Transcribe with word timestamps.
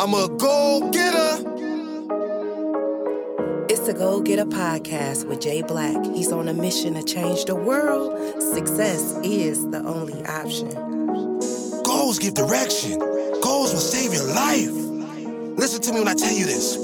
I'm 0.00 0.14
a 0.14 0.28
go 0.28 0.88
getter. 0.92 1.42
It's 3.68 3.80
the 3.80 3.92
Go 3.92 4.20
Get 4.20 4.38
a 4.38 4.46
podcast 4.46 5.26
with 5.26 5.40
Jay 5.40 5.60
Black. 5.60 5.96
He's 6.14 6.30
on 6.30 6.46
a 6.46 6.54
mission 6.54 6.94
to 6.94 7.02
change 7.02 7.46
the 7.46 7.56
world. 7.56 8.16
Success 8.40 9.18
is 9.24 9.68
the 9.70 9.82
only 9.84 10.24
option. 10.26 10.68
Goals 11.82 12.20
give 12.20 12.34
direction. 12.34 13.00
Goals 13.42 13.72
will 13.72 13.80
save 13.80 14.14
your 14.14 14.32
life. 14.32 14.70
Listen 15.58 15.82
to 15.82 15.92
me 15.92 15.98
when 15.98 16.06
I 16.06 16.14
tell 16.14 16.32
you 16.32 16.46
this. 16.46 16.76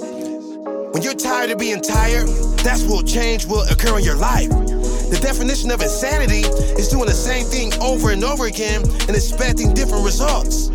When 0.91 1.05
you're 1.05 1.15
tired 1.15 1.51
of 1.51 1.59
being 1.59 1.83
tired, 1.83 2.27
that's 2.65 2.83
what 2.83 3.07
change 3.07 3.47
will 3.47 3.63
occur 3.71 3.97
in 3.97 4.05
your 4.05 4.17
life. 4.17 4.51
The 4.51 5.21
definition 5.23 5.71
of 5.71 5.81
insanity 5.81 6.49
is 6.81 6.89
doing 6.89 7.07
the 7.07 7.13
same 7.13 7.47
thing 7.47 7.73
over 7.81 8.11
and 8.11 8.25
over 8.25 8.47
again 8.47 8.83
and 8.83 9.11
expecting 9.11 9.73
different 9.73 10.05
results. 10.05 10.74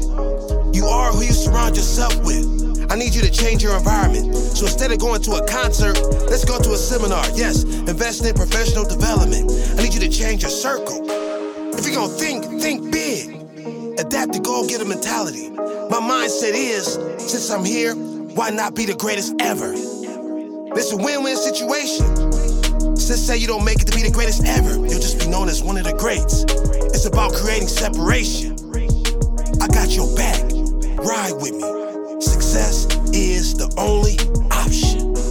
You 0.74 0.86
are 0.86 1.12
who 1.12 1.24
you 1.24 1.34
surround 1.34 1.76
yourself 1.76 2.16
with. 2.24 2.60
I 2.92 2.96
need 2.96 3.14
you 3.14 3.22
to 3.22 3.32
change 3.32 3.62
your 3.62 3.78
environment. 3.78 4.36
So 4.36 4.66
instead 4.66 4.92
of 4.92 5.00
going 5.00 5.22
to 5.24 5.32
a 5.34 5.48
concert, 5.48 6.00
let's 6.30 6.44
go 6.44 6.60
to 6.60 6.74
a 6.74 6.78
seminar. 6.78 7.24
Yes, 7.36 7.64
invest 7.64 8.26
in 8.26 8.34
professional 8.34 8.84
development. 8.84 9.52
I 9.78 9.84
need 9.84 9.94
you 9.94 10.00
to 10.00 10.10
change 10.10 10.42
your 10.42 10.52
circle. 10.52 11.06
If 11.78 11.86
you're 11.86 11.96
gonna 11.96 12.14
think, 12.14 12.46
think 12.62 12.92
big. 12.92 13.36
Adapt 14.00 14.34
the 14.34 14.40
goal 14.40 14.68
getter 14.68 14.86
mentality. 14.86 15.50
My 15.50 16.00
mindset 16.00 16.54
is 16.54 16.94
since 17.18 17.50
I'm 17.52 17.64
here, 17.66 17.94
why 17.94 18.50
not 18.50 18.76
be 18.76 18.86
the 18.86 18.96
greatest 18.96 19.36
ever? 19.40 19.74
It's 19.74 20.92
a 20.92 20.98
win 20.98 21.24
win 21.24 21.36
situation. 21.36 22.06
Just 22.96 23.28
say 23.28 23.38
you 23.38 23.48
don't 23.48 23.66
make 23.66 23.82
it 23.82 23.86
to 23.86 23.96
be 23.96 24.04
the 24.04 24.12
greatest 24.12 24.46
ever, 24.46 24.76
you'll 24.76 25.02
just 25.02 25.20
be 25.20 25.28
known 25.28 25.50
as 25.50 25.64
one 25.64 25.78
of 25.78 25.84
the 25.84 25.94
greats. 25.94 26.44
It's 26.94 27.06
about 27.06 27.34
creating 27.34 27.68
separation. 27.68 28.54
I 29.62 29.68
got 29.68 29.90
your 29.96 30.16
back. 30.16 30.49
Ride 31.10 31.34
with 31.42 31.56
me. 31.56 32.22
Success 32.22 32.86
is 33.14 33.56
the 33.56 33.74
only 33.80 34.20
option. 34.52 35.29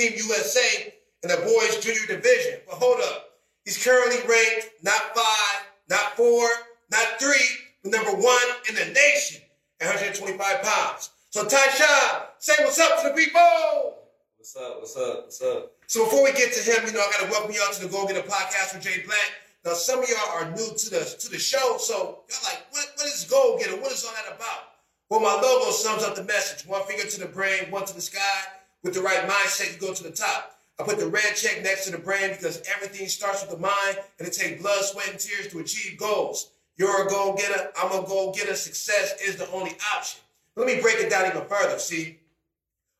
Team 0.00 0.12
USA 0.16 0.94
in 1.22 1.28
the 1.28 1.36
boys 1.36 1.76
junior 1.84 2.06
division. 2.06 2.60
But 2.66 2.76
hold 2.76 3.00
up, 3.00 3.36
he's 3.66 3.82
currently 3.84 4.16
ranked 4.26 4.70
not 4.82 5.14
five, 5.14 5.66
not 5.90 6.16
four, 6.16 6.48
not 6.90 7.20
three, 7.20 7.44
but 7.82 7.92
number 7.92 8.12
one 8.12 8.48
in 8.70 8.76
the 8.76 8.86
nation 8.94 9.42
at 9.80 9.88
125 9.88 10.62
pounds. 10.62 11.10
So 11.28 11.44
Tyshawn, 11.44 12.22
say 12.38 12.54
what's 12.60 12.80
up 12.80 13.02
to 13.02 13.08
the 13.10 13.14
people. 13.14 13.98
What's 14.38 14.56
up? 14.56 14.78
What's 14.78 14.96
up? 14.96 15.24
What's 15.24 15.42
up? 15.42 15.72
So 15.86 16.04
before 16.04 16.24
we 16.24 16.32
get 16.32 16.54
to 16.54 16.62
him, 16.62 16.86
you 16.86 16.94
know, 16.94 17.00
I 17.00 17.12
gotta 17.18 17.30
welcome 17.30 17.52
y'all 17.52 17.70
to 17.70 17.82
the 17.82 17.88
Go 17.88 18.06
Get 18.06 18.16
a 18.16 18.26
Podcast 18.26 18.72
with 18.72 18.82
Jay 18.82 19.02
Black. 19.04 19.32
Now, 19.66 19.74
some 19.74 20.02
of 20.02 20.08
y'all 20.08 20.30
are 20.32 20.50
new 20.50 20.74
to 20.78 20.90
the 20.90 21.16
to 21.20 21.30
the 21.30 21.38
show, 21.38 21.76
so 21.76 22.24
y'all 22.30 22.44
like, 22.44 22.64
what, 22.70 22.86
what 22.96 23.06
is 23.06 23.26
Go 23.28 23.58
Getter? 23.58 23.76
What 23.76 23.92
is 23.92 24.02
all 24.06 24.14
that 24.14 24.34
about? 24.34 24.80
Well, 25.10 25.20
my 25.20 25.34
logo 25.34 25.70
sums 25.72 26.02
up 26.04 26.14
the 26.14 26.24
message. 26.24 26.66
One 26.66 26.84
finger 26.84 27.04
to 27.04 27.20
the 27.20 27.26
brain, 27.26 27.70
one 27.70 27.84
to 27.84 27.94
the 27.94 28.00
sky. 28.00 28.40
With 28.82 28.94
the 28.94 29.02
right 29.02 29.28
mindset, 29.28 29.74
you 29.74 29.78
go 29.78 29.92
to 29.92 30.02
the 30.02 30.10
top. 30.10 30.58
I 30.78 30.82
put 30.82 30.98
the 30.98 31.06
red 31.06 31.36
check 31.36 31.62
next 31.62 31.84
to 31.84 31.92
the 31.92 31.98
brain 31.98 32.30
because 32.30 32.62
everything 32.74 33.06
starts 33.08 33.42
with 33.42 33.50
the 33.50 33.58
mind, 33.58 33.98
and 34.18 34.26
it 34.26 34.32
takes 34.32 34.62
blood, 34.62 34.82
sweat, 34.84 35.10
and 35.10 35.18
tears 35.18 35.48
to 35.48 35.58
achieve 35.58 35.98
goals. 35.98 36.52
You're 36.76 37.06
a 37.06 37.10
goal 37.10 37.34
getter. 37.34 37.70
I'm 37.76 37.92
a 37.92 38.06
goal 38.06 38.32
getter. 38.32 38.54
Success 38.54 39.20
is 39.22 39.36
the 39.36 39.50
only 39.50 39.72
option. 39.94 40.22
Let 40.56 40.66
me 40.66 40.80
break 40.80 40.96
it 40.96 41.10
down 41.10 41.26
even 41.26 41.44
further. 41.46 41.78
See, 41.78 42.18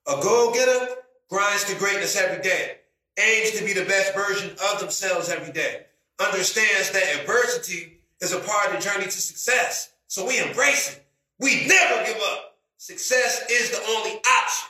a 0.07 0.21
goal 0.23 0.53
getter 0.53 0.95
grinds 1.31 1.65
to 1.65 1.79
greatness 1.79 2.17
every 2.17 2.43
day, 2.43 2.79
aims 3.19 3.53
to 3.53 3.65
be 3.65 3.73
the 3.73 3.85
best 3.85 4.15
version 4.15 4.51
of 4.73 4.81
themselves 4.81 5.31
every 5.31 5.53
day, 5.53 5.87
understands 6.19 6.91
that 6.91 7.21
adversity 7.21 8.01
is 8.21 8.33
a 8.33 8.41
part 8.41 8.69
of 8.69 8.77
the 8.77 8.81
journey 8.87 9.05
to 9.05 9.11
success. 9.11 9.93
So 10.09 10.27
we 10.27 10.39
embrace 10.39 10.93
it. 10.93 11.07
We 11.39 11.67
never 11.67 12.05
give 12.05 12.21
up. 12.33 12.59
Success 12.77 13.47
is 13.51 13.71
the 13.71 13.83
only 13.89 14.19
option. 14.19 14.69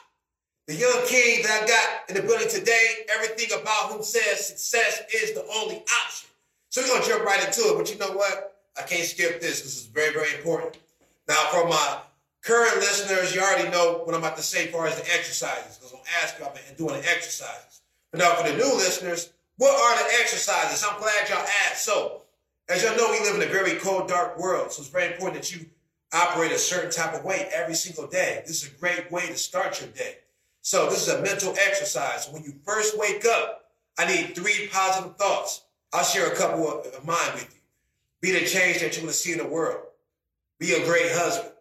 The 0.70 0.76
young 0.76 1.04
king 1.04 1.42
that 1.42 1.64
I 1.64 1.66
got 1.66 2.08
in 2.08 2.14
the 2.14 2.22
building 2.22 2.48
today, 2.48 3.02
everything 3.12 3.50
about 3.60 3.90
whom 3.90 4.04
says 4.04 4.46
success 4.46 5.02
is 5.12 5.32
the 5.32 5.44
only 5.52 5.82
option. 6.04 6.30
So 6.68 6.80
we're 6.80 6.86
gonna 6.86 7.04
jump 7.04 7.24
right 7.24 7.44
into 7.44 7.62
it. 7.62 7.76
But 7.76 7.92
you 7.92 7.98
know 7.98 8.12
what? 8.12 8.56
I 8.78 8.82
can't 8.82 9.02
skip 9.02 9.40
this. 9.40 9.62
This 9.62 9.76
is 9.76 9.86
very, 9.86 10.12
very 10.12 10.32
important. 10.36 10.78
Now, 11.26 11.42
for 11.50 11.66
my 11.66 11.98
current 12.42 12.76
listeners, 12.76 13.34
you 13.34 13.40
already 13.40 13.68
know 13.68 14.02
what 14.04 14.14
I'm 14.14 14.20
about 14.20 14.36
to 14.36 14.44
say 14.44 14.66
as 14.66 14.70
far 14.70 14.86
as 14.86 14.94
the 14.94 15.12
exercises, 15.12 15.76
because 15.76 15.92
I'm 15.92 15.98
ask 16.22 16.38
you, 16.38 16.44
been 16.44 16.76
doing 16.78 17.00
the 17.00 17.10
exercises. 17.10 17.80
But 18.12 18.20
now 18.20 18.34
for 18.34 18.48
the 18.48 18.56
new 18.56 18.72
listeners, 18.76 19.32
what 19.56 19.74
are 19.74 20.08
the 20.08 20.20
exercises? 20.20 20.86
I'm 20.88 21.00
glad 21.00 21.28
y'all 21.28 21.48
asked. 21.66 21.84
So, 21.84 22.22
as 22.68 22.84
y'all 22.84 22.96
know, 22.96 23.10
we 23.10 23.18
live 23.28 23.34
in 23.34 23.42
a 23.42 23.52
very 23.52 23.74
cold, 23.80 24.06
dark 24.06 24.38
world. 24.38 24.70
So 24.70 24.82
it's 24.82 24.90
very 24.90 25.12
important 25.12 25.42
that 25.42 25.52
you 25.52 25.66
operate 26.12 26.52
a 26.52 26.58
certain 26.58 26.92
type 26.92 27.12
of 27.14 27.24
way 27.24 27.50
every 27.52 27.74
single 27.74 28.06
day. 28.06 28.44
This 28.46 28.62
is 28.62 28.70
a 28.70 28.78
great 28.78 29.10
way 29.10 29.26
to 29.26 29.36
start 29.36 29.80
your 29.80 29.90
day. 29.90 30.18
So 30.62 30.88
this 30.90 31.06
is 31.06 31.14
a 31.14 31.22
mental 31.22 31.54
exercise. 31.58 32.28
When 32.30 32.42
you 32.42 32.54
first 32.64 32.98
wake 32.98 33.24
up, 33.24 33.64
I 33.98 34.06
need 34.06 34.34
three 34.34 34.68
positive 34.72 35.16
thoughts. 35.16 35.62
I'll 35.92 36.04
share 36.04 36.32
a 36.32 36.36
couple 36.36 36.68
of 36.68 37.04
mine 37.04 37.34
with 37.34 37.52
you. 37.52 37.60
Be 38.20 38.38
the 38.38 38.46
change 38.46 38.80
that 38.80 38.96
you 38.96 39.02
want 39.02 39.14
to 39.14 39.18
see 39.18 39.32
in 39.32 39.38
the 39.38 39.46
world. 39.46 39.80
Be 40.58 40.74
a 40.74 40.84
great 40.84 41.10
husband. 41.12 41.54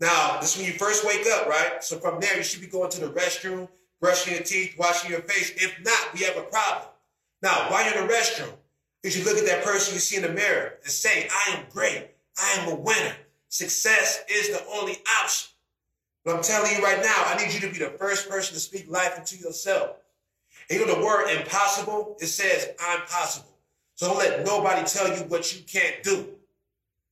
Now, 0.00 0.38
this 0.40 0.54
is 0.54 0.62
when 0.62 0.66
you 0.66 0.78
first 0.78 1.06
wake 1.06 1.26
up, 1.32 1.46
right? 1.46 1.82
So 1.82 1.98
from 1.98 2.20
there, 2.20 2.36
you 2.36 2.42
should 2.42 2.60
be 2.60 2.66
going 2.66 2.90
to 2.90 3.00
the 3.00 3.12
restroom, 3.12 3.68
brushing 4.00 4.34
your 4.34 4.42
teeth, 4.42 4.74
washing 4.76 5.10
your 5.12 5.20
face. 5.20 5.52
If 5.54 5.78
not, 5.84 6.12
we 6.12 6.24
have 6.24 6.36
a 6.36 6.42
problem. 6.42 6.88
Now, 7.40 7.70
while 7.70 7.84
you're 7.84 8.02
in 8.02 8.08
the 8.08 8.12
restroom, 8.12 8.52
you 9.04 9.10
should 9.10 9.24
look 9.24 9.38
at 9.38 9.46
that 9.46 9.64
person 9.64 9.94
you 9.94 10.00
see 10.00 10.16
in 10.16 10.22
the 10.22 10.28
mirror 10.28 10.74
and 10.82 10.90
say, 10.90 11.28
I 11.30 11.56
am 11.56 11.66
great. 11.70 12.08
I 12.36 12.56
am 12.58 12.72
a 12.72 12.74
winner. 12.74 13.14
Success 13.48 14.24
is 14.28 14.50
the 14.50 14.64
only 14.72 14.96
option. 15.22 15.51
But 16.24 16.36
I'm 16.36 16.42
telling 16.42 16.72
you 16.72 16.82
right 16.82 17.02
now, 17.02 17.24
I 17.26 17.36
need 17.42 17.52
you 17.52 17.60
to 17.60 17.72
be 17.72 17.78
the 17.78 17.90
first 17.98 18.28
person 18.28 18.54
to 18.54 18.60
speak 18.60 18.88
life 18.90 19.18
into 19.18 19.36
yourself. 19.36 19.96
And 20.70 20.78
you 20.78 20.86
know 20.86 20.94
the 20.94 21.04
word 21.04 21.28
impossible? 21.30 22.16
It 22.20 22.26
says, 22.26 22.70
I'm 22.80 23.00
possible. 23.02 23.48
So 23.94 24.08
don't 24.08 24.18
let 24.18 24.44
nobody 24.44 24.86
tell 24.86 25.08
you 25.08 25.24
what 25.24 25.54
you 25.54 25.62
can't 25.64 26.02
do. 26.02 26.28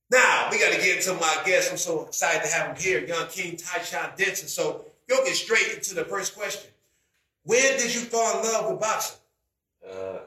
Now, 0.09 0.49
we 0.51 0.59
got 0.59 0.73
to 0.73 0.77
get 0.77 0.97
into 0.97 1.13
my 1.13 1.37
guest. 1.45 1.71
I'm 1.71 1.77
so 1.77 2.05
excited 2.05 2.43
to 2.43 2.53
have 2.53 2.67
him 2.67 2.75
here, 2.75 3.05
young 3.05 3.27
King 3.27 3.55
Tyshawn 3.55 4.15
Denson. 4.17 4.47
So 4.47 4.85
you'll 5.07 5.23
get 5.23 5.35
straight 5.35 5.73
into 5.73 5.95
the 5.95 6.03
first 6.03 6.35
question. 6.35 6.69
When 7.43 7.77
did 7.77 7.93
you 7.93 8.01
fall 8.01 8.39
in 8.39 8.45
love 8.45 8.71
with 8.71 8.79
boxing? 8.79 9.17
Uh, 9.89 10.19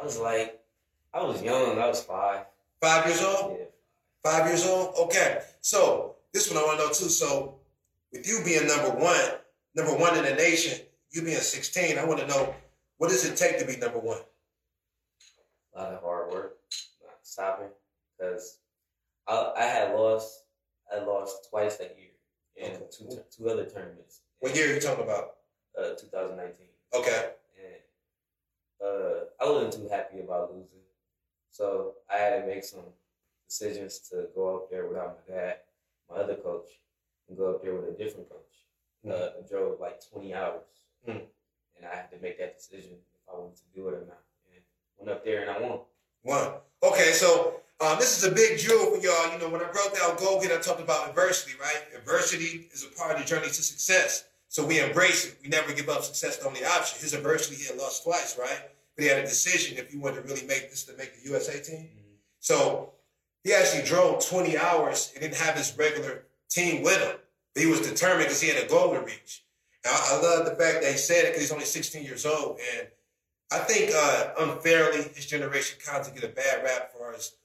I 0.00 0.04
was 0.04 0.18
like, 0.18 0.60
I 1.12 1.22
was 1.22 1.42
young. 1.42 1.78
I 1.78 1.86
was 1.86 2.02
five. 2.02 2.46
Five 2.80 3.06
years 3.06 3.22
old? 3.22 3.56
Yeah. 3.58 3.66
Five 4.22 4.46
years 4.48 4.66
old? 4.66 4.94
Okay. 4.98 5.42
So 5.60 6.13
this 6.34 6.50
one 6.52 6.62
I 6.62 6.66
want 6.66 6.78
to 6.80 6.84
know 6.84 6.88
too. 6.92 7.08
So 7.08 7.54
with 8.12 8.28
you 8.28 8.42
being 8.44 8.66
number 8.66 8.90
one, 8.90 9.24
number 9.74 9.94
one 9.96 10.18
in 10.18 10.24
the 10.24 10.34
nation, 10.34 10.84
you 11.12 11.22
being 11.22 11.38
16, 11.38 11.96
I 11.96 12.04
want 12.04 12.20
to 12.20 12.26
know 12.26 12.54
what 12.98 13.08
does 13.08 13.24
it 13.24 13.36
take 13.36 13.58
to 13.60 13.64
be 13.66 13.76
number 13.76 13.98
one? 14.00 14.18
A 15.74 15.82
lot 15.82 15.92
of 15.94 16.02
hard 16.02 16.32
work, 16.32 16.56
not 17.02 17.14
stopping, 17.22 17.68
because 18.18 18.58
I, 19.26 19.52
I 19.56 19.62
had 19.64 19.94
lost. 19.94 20.42
I 20.94 21.02
lost 21.02 21.48
twice 21.50 21.76
that 21.78 21.96
year 21.98 22.10
in 22.56 22.76
Okay. 22.76 22.84
two 22.90 23.08
two 23.34 23.48
other 23.48 23.64
tournaments. 23.64 24.20
What 24.40 24.54
year 24.54 24.70
are 24.70 24.74
you 24.74 24.80
talking 24.80 25.02
about? 25.04 25.36
Uh, 25.76 25.94
2019. 25.98 26.66
Okay. 26.94 27.30
And 27.58 28.88
uh, 28.88 29.14
I 29.40 29.50
wasn't 29.50 29.72
too 29.72 29.88
happy 29.88 30.20
about 30.20 30.52
losing, 30.54 30.78
so 31.50 31.94
I 32.12 32.18
had 32.18 32.40
to 32.42 32.46
make 32.46 32.62
some 32.62 32.84
decisions 33.48 33.98
to 34.10 34.28
go 34.34 34.56
up 34.56 34.70
there 34.70 34.86
without 34.86 35.18
my 35.28 35.34
dad, 35.34 35.56
my 36.10 36.16
other 36.16 36.34
coach, 36.36 36.68
and 37.28 37.36
go 37.36 37.50
up 37.54 37.62
there 37.62 37.74
with 37.74 37.88
a 37.88 37.92
different 37.92 38.28
coach. 38.28 38.40
Uh, 39.08 39.38
I 39.38 39.48
drove 39.48 39.80
like 39.80 40.00
20 40.10 40.34
hours, 40.34 40.62
Mm. 41.08 41.20
and 41.76 41.86
I 41.86 41.94
had 41.94 42.10
to 42.12 42.18
make 42.18 42.38
that 42.38 42.56
decision 42.56 42.92
if 42.92 43.28
I 43.32 43.36
wanted 43.38 43.56
to 43.56 43.62
do 43.74 43.88
it 43.88 43.94
or 43.94 44.00
not. 44.06 44.22
And 44.54 44.62
went 44.96 45.10
up 45.10 45.24
there 45.24 45.42
and 45.42 45.50
I 45.50 45.60
won. 45.60 45.80
One. 46.22 46.52
Okay, 46.82 47.12
so 47.12 47.60
um, 47.80 47.98
this 47.98 48.16
is 48.16 48.24
a 48.24 48.32
big 48.34 48.58
jewel 48.58 48.90
for 48.94 48.96
y'all. 49.02 49.30
You 49.32 49.38
know, 49.38 49.48
when 49.50 49.60
I 49.60 49.70
broke 49.70 49.94
down 49.98 50.16
Go 50.16 50.40
Get, 50.40 50.52
I 50.52 50.60
talked 50.60 50.80
about 50.80 51.08
adversity, 51.10 51.52
right? 51.60 51.82
Adversity 51.94 52.68
is 52.72 52.84
a 52.84 52.88
part 52.98 53.14
of 53.14 53.18
the 53.20 53.26
journey 53.26 53.48
to 53.48 53.52
success. 53.54 54.24
So 54.48 54.64
we 54.64 54.80
embrace 54.80 55.26
it. 55.26 55.36
We 55.42 55.48
never 55.48 55.72
give 55.74 55.88
up. 55.90 56.02
Success 56.04 56.38
the 56.38 56.46
only 56.46 56.64
option. 56.64 56.98
His 57.00 57.12
adversity, 57.12 57.56
he 57.56 57.66
had 57.66 57.76
lost 57.76 58.04
twice, 58.04 58.38
right? 58.38 58.60
But 58.96 59.02
he 59.02 59.08
had 59.10 59.18
a 59.18 59.22
decision 59.22 59.76
if 59.76 59.90
he 59.90 59.98
wanted 59.98 60.22
to 60.22 60.28
really 60.32 60.46
make 60.46 60.70
this 60.70 60.84
to 60.84 60.96
make 60.96 61.20
the 61.22 61.28
USA 61.28 61.60
team. 61.60 61.88
So 62.40 62.92
he 63.44 63.52
actually 63.52 63.84
drove 63.84 64.26
20 64.26 64.58
hours 64.58 65.12
and 65.14 65.22
didn't 65.22 65.36
have 65.36 65.54
his 65.54 65.76
regular 65.78 66.24
team 66.50 66.82
with 66.82 66.98
him. 66.98 67.16
He 67.54 67.66
was 67.66 67.80
determined 67.80 68.24
because 68.24 68.40
he 68.40 68.48
had 68.48 68.64
a 68.64 68.68
goal 68.68 68.94
to 68.94 69.00
reach. 69.00 69.44
And 69.84 69.94
I, 69.94 70.20
love 70.20 70.46
the 70.46 70.56
fact 70.56 70.82
that 70.82 70.90
he 70.90 70.96
said 70.96 71.24
it 71.24 71.28
because 71.28 71.42
he's 71.42 71.52
only 71.52 71.66
16 71.66 72.02
years 72.02 72.24
old. 72.24 72.58
And 72.78 72.88
I 73.52 73.58
think 73.58 73.92
uh, 73.94 74.30
unfairly, 74.40 75.02
his 75.14 75.26
generation 75.26 75.78
kind 75.84 76.04
of 76.04 76.14
get 76.14 76.24
a 76.24 76.28
bad 76.28 76.64
rap 76.64 76.90
for 76.96 77.14
us 77.14 77.36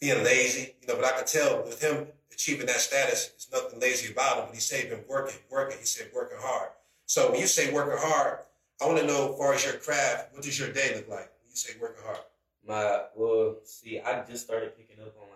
being 0.00 0.24
lazy. 0.24 0.74
You 0.80 0.88
know, 0.88 0.96
but 0.96 1.04
I 1.04 1.12
could 1.12 1.26
tell 1.26 1.62
with 1.62 1.82
him 1.82 2.06
achieving 2.32 2.66
that 2.66 2.80
status, 2.80 3.28
there's 3.28 3.62
nothing 3.62 3.78
lazy 3.78 4.10
about 4.10 4.38
him. 4.38 4.44
But 4.46 4.54
he 4.54 4.60
said 4.60 4.88
been 4.88 5.04
working, 5.06 5.38
working. 5.50 5.78
He 5.78 5.84
said 5.84 6.10
working 6.14 6.38
hard. 6.40 6.70
So 7.04 7.30
when 7.30 7.40
you 7.40 7.46
say 7.46 7.72
working 7.72 7.98
hard, 7.98 8.38
I 8.80 8.86
want 8.86 8.98
to 8.98 9.06
know 9.06 9.32
as 9.32 9.38
far 9.38 9.52
as 9.52 9.64
your 9.64 9.74
craft, 9.74 10.32
what 10.32 10.42
does 10.42 10.58
your 10.58 10.72
day 10.72 10.92
look 10.96 11.08
like 11.08 11.30
when 11.38 11.50
you 11.50 11.56
say 11.56 11.74
working 11.80 12.02
hard? 12.04 12.18
My 12.66 13.02
well, 13.14 13.56
see, 13.64 14.00
I 14.00 14.24
just 14.24 14.46
started 14.46 14.76
picking 14.76 15.02
up 15.02 15.14
on 15.20 15.28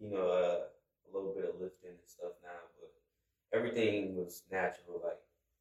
you 0.00 0.10
know, 0.10 0.28
uh, 0.28 0.60
a 0.66 1.08
little 1.12 1.32
bit 1.34 1.44
of 1.48 1.60
lifting 1.60 1.90
and 1.90 2.06
stuff 2.06 2.32
now, 2.42 2.60
but 2.80 2.90
everything 3.56 4.16
was 4.16 4.42
natural, 4.50 5.00
like 5.04 5.18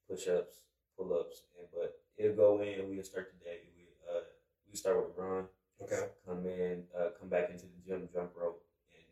push 0.10 0.28
ups, 0.28 0.56
pull 0.98 1.14
ups, 1.14 1.44
and 1.58 1.68
but 1.74 2.00
it'll 2.18 2.36
go 2.36 2.62
in. 2.62 2.90
We'll 2.90 3.04
start 3.04 3.34
the 3.38 3.44
day. 3.46 3.60
We 3.76 3.84
uh, 4.10 4.22
we 4.70 4.78
start 4.78 4.98
with 4.98 5.18
a 5.18 5.22
run. 5.22 5.46
Okay. 5.82 6.08
Come 6.28 6.46
in, 6.46 6.84
uh, 6.98 7.10
come 7.20 7.30
back 7.30 7.50
into 7.50 7.66
the 7.66 7.82
gym, 7.88 8.10
jump 8.14 8.32
rope, 8.36 8.62
and 8.94 9.04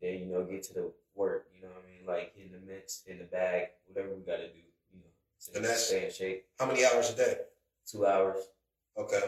then 0.00 0.20
you 0.20 0.32
know 0.32 0.44
get 0.44 0.62
to 0.64 0.74
the 0.74 0.92
work. 1.14 1.46
You 1.54 1.62
know 1.62 1.68
what 1.68 1.84
I 1.86 1.90
mean? 1.90 2.06
Like 2.06 2.34
in 2.36 2.52
the 2.52 2.58
mix, 2.72 3.02
in 3.06 3.18
the 3.18 3.24
bag, 3.24 3.68
whatever 3.86 4.14
we 4.14 4.22
got 4.22 4.36
to 4.38 4.48
do. 4.48 4.58
You 4.92 5.00
know, 5.00 5.56
And 5.56 5.64
that's- 5.64 5.86
stay 5.86 6.06
in 6.06 6.12
shape. 6.12 6.46
How 6.58 6.66
many 6.66 6.84
hours 6.84 7.10
a 7.10 7.16
day? 7.16 7.36
Two 7.86 8.06
hours. 8.06 8.38
Okay. 8.96 9.20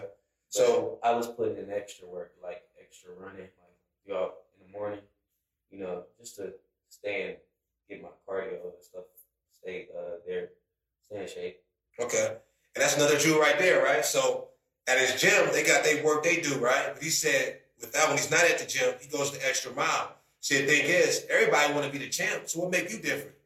So 0.48 0.64
So 0.64 0.98
I 1.02 1.14
was 1.14 1.26
putting 1.28 1.56
in 1.56 1.70
extra 1.70 2.06
work, 2.06 2.32
like 2.42 2.62
extra 2.80 3.12
running, 3.14 3.48
like 3.62 3.76
y'all 4.04 4.34
in 4.60 4.66
the 4.70 4.78
morning, 4.78 5.00
you 5.72 5.80
know, 5.80 6.04
just 6.20 6.36
to 6.36 6.52
stay 6.88 7.28
and 7.28 7.36
get 7.88 8.02
my 8.02 8.08
cardio 8.28 8.62
and 8.62 8.82
stuff, 8.82 9.04
stay 9.50 9.88
uh, 9.96 10.16
there, 10.26 10.50
stay 11.06 11.22
in 11.22 11.28
shape. 11.28 11.60
Okay. 11.98 12.36
And 12.74 12.82
that's 12.82 12.96
another 12.96 13.18
Jew 13.18 13.40
right 13.40 13.58
there, 13.58 13.82
right? 13.82 14.04
So 14.04 14.48
at 14.86 14.98
his 14.98 15.20
gym, 15.20 15.48
they 15.52 15.64
got 15.64 15.84
their 15.84 16.04
work 16.04 16.22
they 16.22 16.40
do, 16.40 16.58
right? 16.58 16.90
But 16.92 17.02
he 17.02 17.10
said 17.10 17.60
with 17.80 17.92
that 17.92 18.08
when 18.08 18.16
he's 18.16 18.30
not 18.30 18.44
at 18.44 18.58
the 18.58 18.66
gym, 18.66 18.94
he 19.00 19.08
goes 19.08 19.32
the 19.32 19.46
extra 19.46 19.72
mile. 19.72 20.14
See, 20.40 20.60
the 20.60 20.66
thing 20.66 20.84
is, 20.86 21.26
everybody 21.30 21.72
want 21.72 21.86
to 21.86 21.92
be 21.92 21.98
the 21.98 22.08
champ. 22.08 22.48
So 22.48 22.60
what 22.60 22.70
make 22.70 22.90
you 22.90 22.98
different? 22.98 23.36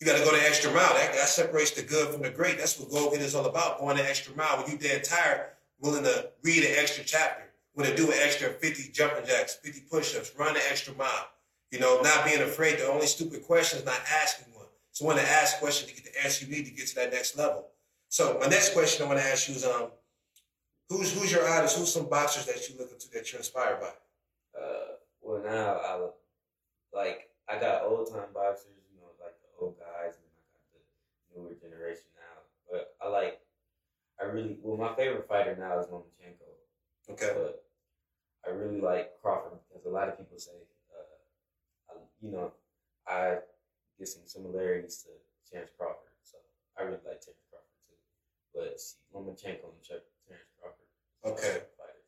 You 0.00 0.06
got 0.06 0.18
to 0.18 0.24
go 0.24 0.34
the 0.34 0.42
extra 0.42 0.72
mile. 0.72 0.94
That, 0.94 1.12
that 1.12 1.28
separates 1.28 1.72
the 1.72 1.82
good 1.82 2.08
from 2.08 2.22
the 2.22 2.30
great. 2.30 2.58
That's 2.58 2.78
what 2.80 2.90
Go 2.90 3.10
Get 3.10 3.20
is 3.20 3.34
all 3.34 3.44
about, 3.44 3.78
going 3.78 3.98
the 3.98 4.08
extra 4.08 4.34
mile. 4.34 4.62
When 4.62 4.70
you 4.70 4.78
dead 4.78 5.04
tired, 5.04 5.50
willing 5.78 6.04
to 6.04 6.30
read 6.42 6.64
an 6.64 6.74
extra 6.78 7.04
chapter, 7.04 7.49
willing 7.74 7.94
to 7.94 7.96
do 7.96 8.10
an 8.10 8.18
extra 8.20 8.48
50 8.50 8.92
jumping 8.92 9.26
jacks, 9.26 9.54
50 9.54 9.82
push-ups, 9.90 10.32
run 10.38 10.56
an 10.56 10.62
extra 10.70 10.94
mile. 10.94 11.28
You 11.70 11.78
know, 11.78 12.00
not 12.02 12.24
being 12.24 12.40
afraid. 12.40 12.78
The 12.78 12.88
only 12.88 13.06
stupid 13.06 13.44
question 13.44 13.78
is 13.78 13.84
not 13.84 14.00
asking 14.22 14.52
one. 14.54 14.66
So 14.92 15.06
when 15.06 15.16
to 15.16 15.22
ask 15.22 15.58
questions 15.58 15.90
to 15.90 15.96
get 15.96 16.12
the 16.12 16.24
answer 16.24 16.44
you 16.44 16.50
need 16.50 16.64
to 16.66 16.72
get 16.72 16.88
to 16.88 16.94
that 16.96 17.12
next 17.12 17.36
level. 17.38 17.68
So 18.08 18.38
my 18.40 18.48
next 18.48 18.72
question 18.72 19.04
I 19.04 19.08
want 19.08 19.20
to 19.20 19.26
ask 19.26 19.48
you 19.48 19.54
is, 19.54 19.64
um, 19.64 19.90
who's 20.88 21.14
who's 21.14 21.30
your 21.30 21.48
idols? 21.48 21.76
Who's 21.76 21.92
some 21.92 22.08
boxers 22.08 22.46
that 22.46 22.68
you 22.68 22.76
look 22.76 22.90
up 22.90 22.98
to 22.98 23.10
that 23.12 23.30
you're 23.32 23.38
inspired 23.38 23.80
by? 23.80 23.92
Uh, 24.60 24.98
well, 25.22 25.40
now 25.44 25.78
I 25.78 26.08
like 26.92 27.30
I 27.48 27.58
got 27.58 27.84
old 27.84 28.10
time 28.10 28.34
boxers, 28.34 28.74
you 28.90 28.98
know, 28.98 29.10
like 29.22 29.34
the 29.38 29.64
old 29.64 29.78
guys, 29.78 30.18
and 30.18 30.26
I 30.26 30.42
got 30.50 30.62
the 30.74 31.40
newer 31.40 31.54
generation 31.54 32.10
now. 32.18 32.42
But 32.70 32.94
I 33.00 33.08
like, 33.08 33.40
I 34.20 34.24
really, 34.24 34.58
well, 34.60 34.76
my 34.76 34.94
favorite 34.96 35.28
fighter 35.28 35.56
now 35.58 35.78
is 35.78 35.86
Lomachenko. 35.86 36.49
Okay. 37.08 37.32
But 37.34 37.64
I 38.46 38.50
really 38.50 38.80
like 38.80 39.20
Crawford 39.22 39.58
because 39.68 39.86
a 39.86 39.90
lot 39.90 40.08
of 40.08 40.18
people 40.18 40.38
say, 40.38 40.52
uh, 40.90 41.92
I, 41.92 41.94
you 42.20 42.32
know, 42.32 42.52
I 43.06 43.38
get 43.98 44.08
some 44.08 44.22
similarities 44.26 45.04
to 45.04 45.10
Terrence 45.50 45.70
Crawford. 45.76 46.12
So 46.22 46.38
I 46.78 46.82
really 46.82 47.02
like 47.06 47.20
Terrence 47.20 47.44
Crawford 47.50 47.80
too. 47.86 47.96
But 48.54 48.80
see, 48.80 48.98
Lomachenko 49.14 49.72
and 49.72 49.82
Chuck, 49.82 50.02
Terrence 50.26 50.50
Crawford. 50.60 51.38
Okay. 51.38 51.62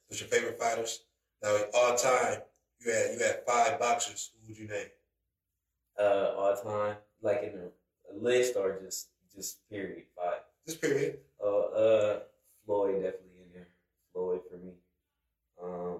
Who's 0.08 0.20
your 0.20 0.28
favorite 0.28 0.58
fighters? 0.58 1.04
Now, 1.42 1.56
all 1.74 1.96
time, 1.96 2.42
you 2.80 2.92
had 2.92 3.14
you 3.14 3.18
had 3.18 3.46
five 3.46 3.80
boxers. 3.80 4.30
Who 4.40 4.48
would 4.48 4.58
you 4.58 4.68
name? 4.68 4.88
Uh, 5.98 6.34
all 6.36 6.54
time, 6.54 6.96
like 7.22 7.42
in 7.42 7.58
a, 7.58 8.12
a 8.12 8.14
list 8.20 8.56
or 8.56 8.78
just 8.84 9.08
just 9.34 9.66
period 9.70 10.04
five. 10.14 10.40
Just 10.66 10.82
period. 10.82 11.18
Uh, 11.42 11.60
uh, 11.60 12.20
Floyd 12.66 12.96
definitely 12.96 13.40
in 13.46 13.52
there. 13.54 13.68
Floyd 14.12 14.40
for 14.50 14.58
me. 14.58 14.72
Um, 15.62 15.98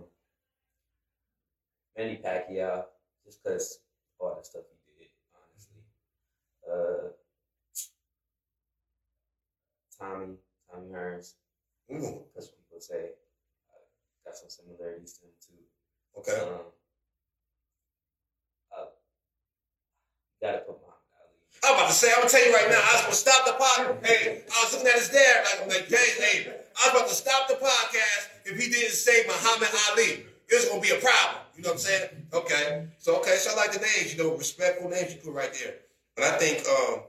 Manny 1.97 2.21
Pacquiao, 2.25 2.85
just 3.25 3.43
cause 3.45 3.79
all 4.19 4.35
the 4.37 4.45
stuff 4.45 4.63
he 4.87 5.05
did, 5.05 5.11
honestly. 5.37 5.83
Uh, 6.69 7.09
Tommy, 9.99 10.35
Tommy 10.71 10.89
Hearns, 10.91 11.35
Ooh, 11.93 12.25
cause 12.35 12.49
people 12.49 12.81
say 12.81 13.11
uh, 13.71 13.85
got 14.25 14.37
some 14.37 14.49
similarities 14.49 15.19
to 15.19 15.27
him 15.27 15.33
too. 15.41 15.63
okay. 16.19 16.41
Um, 16.51 16.61
uh, 18.77 18.87
gotta 20.41 20.59
put 20.61 20.79
Ali. 20.83 20.92
I'm 21.65 21.75
about 21.75 21.89
to 21.89 21.95
say, 21.95 22.11
I'm 22.11 22.27
gonna 22.27 22.31
tell 22.31 22.45
you 22.45 22.53
right 22.53 22.69
now, 22.69 22.83
I 22.83 22.93
was 22.95 23.03
gonna 23.03 23.15
stop 23.15 23.47
the 23.47 23.53
podcast. 23.53 24.07
Hey, 24.07 24.43
I 24.51 24.65
was 24.65 24.73
looking 24.73 24.89
at 24.89 24.95
his 24.95 25.11
dad, 25.11 25.45
like 25.45 25.63
I'm 25.63 25.69
like, 25.69 25.89
hey, 25.89 26.11
hey, 26.19 26.53
I 26.75 26.89
was 26.89 26.91
about 26.91 27.09
to 27.09 27.15
stop 27.15 27.49
the 27.49 27.55
podcast 27.55 28.23
if 28.47 28.59
he 28.59 28.71
didn't 28.71 28.93
say 28.93 29.23
Muhammad 29.27 29.69
Ali. 29.91 30.27
It 30.51 30.55
was 30.55 30.65
gonna 30.67 30.81
be 30.81 30.91
a 30.91 30.99
problem. 30.99 31.43
You 31.57 31.63
know 31.63 31.71
what 31.71 31.75
I'm 31.75 31.79
saying? 31.79 32.09
Okay. 32.33 32.89
So 32.99 33.17
okay, 33.21 33.37
so 33.37 33.53
I 33.53 33.57
like 33.57 33.73
the 33.73 33.79
names, 33.79 34.15
you 34.15 34.23
know, 34.23 34.37
respectful 34.37 34.91
names 34.91 35.15
you 35.15 35.21
put 35.21 35.35
right 35.35 35.53
there. 35.55 35.75
But 36.17 36.25
I 36.25 36.39
think 36.39 36.67
um 36.67 37.07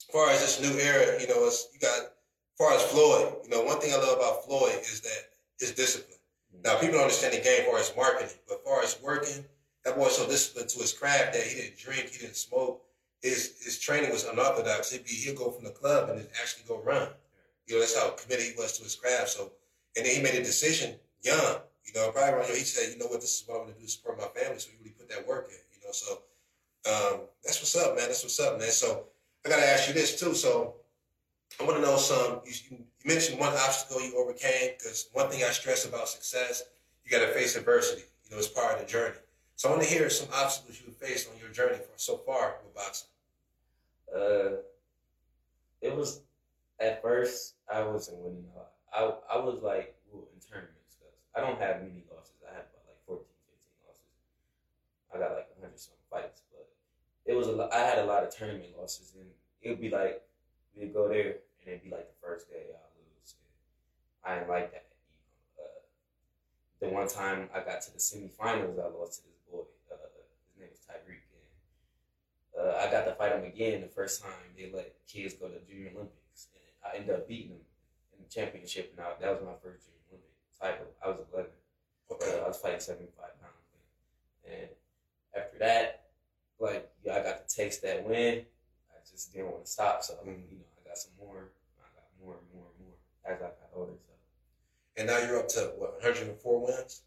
as 0.00 0.04
far 0.12 0.30
as 0.30 0.40
this 0.40 0.60
new 0.62 0.78
era, 0.80 1.20
you 1.20 1.28
know, 1.28 1.44
it's 1.44 1.68
you 1.74 1.80
got 1.80 1.98
as 2.00 2.56
far 2.56 2.72
as 2.72 2.82
Floyd, 2.84 3.34
you 3.44 3.50
know, 3.50 3.62
one 3.64 3.80
thing 3.80 3.92
I 3.92 3.96
love 3.96 4.16
about 4.16 4.44
Floyd 4.46 4.80
is 4.80 5.02
that 5.02 5.28
his 5.60 5.72
discipline. 5.72 6.18
Now 6.64 6.78
people 6.78 6.94
don't 6.94 7.02
understand 7.02 7.34
the 7.34 7.44
game 7.44 7.62
as 7.62 7.66
far 7.66 7.78
as 7.78 7.96
marketing, 7.96 8.38
but 8.48 8.58
as 8.58 8.64
far 8.64 8.82
as 8.82 8.98
working, 9.02 9.44
that 9.84 9.96
boy's 9.96 10.16
so 10.16 10.26
disciplined 10.26 10.70
to 10.70 10.78
his 10.78 10.92
craft 10.92 11.34
that 11.34 11.42
he 11.42 11.60
didn't 11.60 11.78
drink, 11.78 12.08
he 12.08 12.18
didn't 12.18 12.36
smoke. 12.36 12.83
His 13.24 13.56
his 13.64 13.78
training 13.78 14.12
was 14.12 14.24
unorthodox. 14.24 14.92
He'd 14.92 15.04
be 15.04 15.10
he'll 15.10 15.34
go 15.34 15.50
from 15.50 15.64
the 15.64 15.70
club 15.70 16.10
and 16.10 16.20
actually 16.40 16.64
go 16.68 16.80
run. 16.82 17.08
You 17.66 17.74
know, 17.74 17.80
that's 17.80 17.96
how 17.98 18.10
committed 18.10 18.44
he 18.44 18.52
was 18.56 18.76
to 18.76 18.84
his 18.84 18.94
craft. 18.94 19.30
So 19.30 19.52
and 19.96 20.04
then 20.04 20.14
he 20.14 20.22
made 20.22 20.34
a 20.34 20.44
decision 20.44 20.94
young. 21.22 21.56
You 21.86 21.92
know, 21.94 22.10
probably 22.12 22.34
around 22.34 22.46
here, 22.46 22.56
he 22.56 22.64
said, 22.64 22.92
you 22.92 22.98
know 22.98 23.06
what, 23.06 23.20
this 23.20 23.40
is 23.40 23.44
what 23.46 23.56
I'm 23.56 23.62
gonna 23.64 23.78
do 23.78 23.84
to 23.86 23.90
support 23.90 24.18
my 24.18 24.28
family. 24.38 24.58
So 24.58 24.70
he 24.70 24.76
really 24.78 24.94
put 24.98 25.08
that 25.08 25.26
work 25.26 25.48
in, 25.48 25.56
you 25.72 25.80
know. 25.84 25.92
So 25.92 26.12
um, 26.86 27.20
that's 27.42 27.60
what's 27.60 27.76
up, 27.76 27.96
man. 27.96 28.08
That's 28.08 28.22
what's 28.22 28.38
up, 28.40 28.58
man. 28.58 28.70
So 28.70 29.06
I 29.44 29.48
gotta 29.48 29.66
ask 29.66 29.88
you 29.88 29.94
this 29.94 30.20
too. 30.20 30.34
So 30.34 30.74
I 31.60 31.64
want 31.64 31.76
to 31.76 31.82
know 31.82 31.96
some. 31.96 32.40
You, 32.44 32.52
you 32.70 32.84
mentioned 33.04 33.38
one 33.38 33.54
obstacle 33.54 34.02
you 34.02 34.16
overcame 34.18 34.72
because 34.76 35.08
one 35.12 35.28
thing 35.30 35.44
I 35.44 35.50
stress 35.50 35.86
about 35.86 36.08
success, 36.08 36.64
you 37.04 37.10
got 37.10 37.24
to 37.24 37.32
face 37.32 37.56
adversity. 37.56 38.02
You 38.24 38.32
know, 38.32 38.38
it's 38.38 38.48
part 38.48 38.74
of 38.74 38.80
the 38.80 38.90
journey. 38.90 39.16
So 39.56 39.68
I 39.68 39.72
want 39.72 39.84
to 39.84 39.88
hear 39.88 40.10
some 40.10 40.28
obstacles 40.34 40.82
you 40.84 40.92
faced 40.92 41.30
on 41.30 41.38
your 41.38 41.50
journey 41.50 41.76
for 41.76 41.96
so 41.96 42.16
far 42.16 42.56
with 42.64 42.74
boxing. 42.74 43.08
Uh, 44.12 44.62
it 45.80 45.94
was 45.94 46.22
at 46.80 47.02
first 47.02 47.54
I 47.72 47.82
wasn't 47.82 48.18
winning 48.18 48.44
a 48.54 48.58
lot. 48.58 48.72
I 48.92 49.36
I 49.36 49.38
was 49.38 49.62
like 49.62 49.94
well, 50.12 50.26
in 50.32 50.40
tournaments 50.40 50.96
because 50.98 51.14
I 51.36 51.40
don't 51.40 51.60
have 51.60 51.82
many 51.82 52.04
losses. 52.10 52.40
I 52.42 52.54
had 52.54 52.66
about 52.70 52.86
like 52.88 53.00
14, 53.06 53.24
15 53.24 53.86
losses. 53.86 54.10
I 55.14 55.18
got 55.18 55.36
like 55.36 55.48
hundred 55.60 55.78
some 55.78 55.94
fights, 56.10 56.42
but 56.52 56.68
it 57.26 57.34
was 57.34 57.48
a 57.48 57.52
lot. 57.52 57.72
I 57.72 57.80
had 57.80 57.98
a 57.98 58.06
lot 58.06 58.24
of 58.24 58.34
tournament 58.34 58.72
losses, 58.78 59.14
and 59.18 59.28
it 59.62 59.68
would 59.68 59.80
be 59.80 59.90
like 59.90 60.22
we'd 60.76 60.92
go 60.92 61.08
there 61.08 61.44
and 61.60 61.66
it'd 61.66 61.84
be 61.84 61.90
like 61.90 62.08
the 62.08 62.20
first 62.20 62.50
day 62.50 62.68
I 62.72 62.84
lose. 63.00 63.34
I 64.24 64.34
didn't 64.36 64.48
like 64.48 64.72
that. 64.72 64.86
You 65.00 65.62
know, 65.62 65.64
uh, 65.64 65.80
the 66.80 66.88
one 66.88 67.08
time 67.08 67.48
I 67.54 67.60
got 67.60 67.82
to 67.82 67.92
the 67.92 67.98
semifinals, 67.98 68.78
I 68.78 68.88
lost 68.88 69.20
to 69.20 69.28
this 69.28 69.40
boy. 69.50 69.64
Uh, 69.90 69.96
his 70.52 70.60
name 70.60 70.68
was 70.70 70.80
Tyreek, 70.84 71.24
uh, 72.58 72.74
I 72.80 72.90
got 72.90 73.04
to 73.04 73.14
fight 73.14 73.32
him 73.32 73.44
again 73.44 73.80
the 73.80 73.88
first 73.88 74.22
time 74.22 74.32
they 74.56 74.70
let 74.72 74.94
kids 75.06 75.34
go 75.34 75.48
to 75.48 75.58
Junior 75.68 75.90
Olympics, 75.94 76.48
and 76.54 76.62
I 76.92 76.96
ended 76.98 77.14
up 77.14 77.28
beating 77.28 77.50
him 77.52 77.60
in 78.16 78.24
the 78.24 78.30
championship. 78.30 78.94
And 78.96 79.04
I, 79.04 79.10
that 79.20 79.30
was 79.32 79.42
my 79.44 79.54
first 79.62 79.86
Junior 79.86 80.00
Olympic 80.10 80.30
title. 80.60 80.86
I 81.04 81.08
was 81.08 81.18
11. 81.32 81.50
Okay. 82.12 82.38
Uh, 82.40 82.44
I 82.44 82.48
was 82.48 82.58
fighting 82.58 82.80
75 82.80 83.16
pounds, 83.40 83.54
and 84.46 84.68
after 85.36 85.58
that, 85.58 86.04
like 86.60 86.90
yeah, 87.04 87.16
I 87.16 87.22
got 87.22 87.48
to 87.48 87.56
taste 87.56 87.82
that 87.82 88.06
win. 88.06 88.44
I 88.92 88.98
just 89.10 89.32
didn't 89.32 89.50
want 89.50 89.64
to 89.64 89.70
stop, 89.70 90.02
so 90.02 90.14
Mhm. 90.14 90.50
you 90.50 90.58
know, 90.58 90.64
I 90.84 90.88
got 90.88 90.98
some 90.98 91.12
more. 91.18 91.50
I 91.78 91.88
got 91.94 92.04
more 92.22 92.36
and 92.38 92.46
more 92.54 92.66
and 92.70 92.86
more 92.86 92.94
as 93.24 93.38
I 93.40 93.46
got 93.46 93.70
older. 93.74 93.92
So 94.06 94.12
And 94.96 95.08
now 95.08 95.18
you're 95.18 95.38
up 95.38 95.48
to 95.48 95.72
what 95.76 95.94
104 95.94 96.60
wins. 96.60 97.02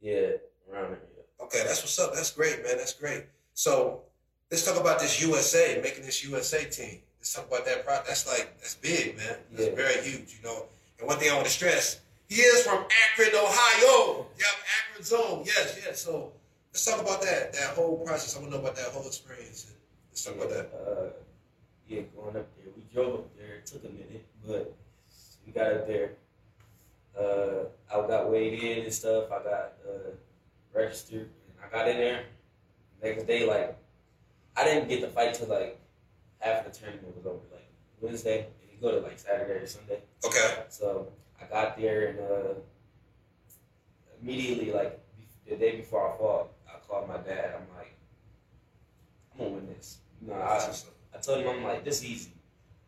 yeah, 0.00 0.36
around 0.70 0.92
there. 0.92 1.00
Yeah. 1.16 1.44
Okay, 1.44 1.64
that's 1.64 1.80
what's 1.82 1.98
up. 1.98 2.14
That's 2.14 2.30
great, 2.30 2.62
man. 2.62 2.76
That's 2.76 2.94
great. 2.94 3.26
So 3.54 4.04
let's 4.52 4.64
talk 4.64 4.78
about 4.78 5.00
this 5.00 5.20
USA, 5.22 5.80
making 5.82 6.04
this 6.04 6.22
USA 6.24 6.64
team. 6.66 7.00
Let's 7.18 7.32
talk 7.32 7.48
about 7.48 7.64
that. 7.64 7.84
Pro- 7.86 8.02
that's 8.06 8.28
like 8.28 8.52
that's 8.60 8.74
big, 8.76 9.16
man. 9.16 9.36
That's 9.50 9.68
Yeah. 9.70 9.74
very 9.74 10.00
huge, 10.02 10.36
you 10.36 10.42
know. 10.44 10.66
And 10.98 11.08
one 11.08 11.18
thing 11.18 11.30
I 11.30 11.34
want 11.34 11.46
to 11.46 11.52
stress, 11.52 11.98
He 12.28 12.40
is 12.40 12.62
from 12.62 12.86
Akron, 13.02 13.34
Ohio. 13.34 14.26
Yep, 14.38 14.46
Akron 14.78 15.04
zone. 15.04 15.42
Yes, 15.44 15.78
yes. 15.84 16.00
So 16.00 16.32
let's 16.72 16.84
talk 16.84 17.00
about 17.00 17.20
that. 17.22 17.52
That 17.52 17.74
whole 17.74 17.98
process. 18.06 18.34
I 18.36 18.40
want 18.40 18.52
to 18.52 18.56
know 18.58 18.62
about 18.62 18.76
that 18.76 18.86
whole 18.86 19.06
experience. 19.06 19.66
Let's 20.10 20.24
talk 20.24 20.36
about 20.36 20.48
that. 20.50 20.70
Uh, 20.72 21.10
yeah, 21.88 22.02
going 22.16 22.36
up 22.36 22.46
there. 22.56 22.72
We 22.74 22.82
drove 22.94 23.14
up 23.20 23.36
there. 23.36 23.56
It 23.56 23.66
took 23.66 23.84
a 23.84 23.88
minute, 23.88 24.24
but 24.46 24.74
we 25.44 25.52
got 25.52 25.72
up 25.74 25.86
there. 25.86 26.12
Uh, 27.18 27.64
I 27.92 28.06
got 28.08 28.30
weighed 28.30 28.62
in 28.62 28.84
and 28.84 28.94
stuff. 28.94 29.24
I 29.30 29.42
got 29.42 29.72
uh, 29.86 30.10
registered. 30.72 31.28
And 31.28 31.56
I 31.62 31.68
got 31.76 31.88
in 31.88 31.98
there. 31.98 32.24
Next 33.02 33.24
day, 33.26 33.44
like, 33.46 33.76
I 34.56 34.64
didn't 34.64 34.88
get 34.88 35.00
the 35.00 35.08
fight 35.08 35.34
till 35.34 35.48
like 35.48 35.80
half 36.38 36.64
the 36.64 36.70
tournament 36.70 37.16
was 37.16 37.26
over, 37.26 37.40
like 37.52 37.70
Wednesday, 38.00 38.46
and 38.60 38.70
you 38.70 38.78
go 38.80 38.90
to 38.90 39.06
like 39.06 39.18
Saturday 39.18 39.52
or 39.54 39.66
Sunday. 39.66 40.00
Okay. 40.24 40.64
So 40.68 41.08
I 41.40 41.44
got 41.46 41.76
there 41.78 42.08
and 42.08 42.18
uh, 42.20 42.54
immediately, 44.20 44.72
like 44.72 45.00
the 45.48 45.56
day 45.56 45.76
before 45.76 46.12
I 46.12 46.18
fought, 46.18 46.50
I 46.68 46.78
called 46.86 47.08
my 47.08 47.18
dad. 47.18 47.54
I'm 47.56 47.76
like, 47.76 47.96
I'm 49.32 49.38
gonna 49.38 49.50
win 49.50 49.66
this. 49.74 49.98
You 50.20 50.28
know, 50.28 50.34
I, 50.34 50.72
I 51.14 51.18
told 51.18 51.38
him 51.40 51.48
I'm 51.48 51.64
like, 51.64 51.84
this 51.84 52.04
easy. 52.04 52.32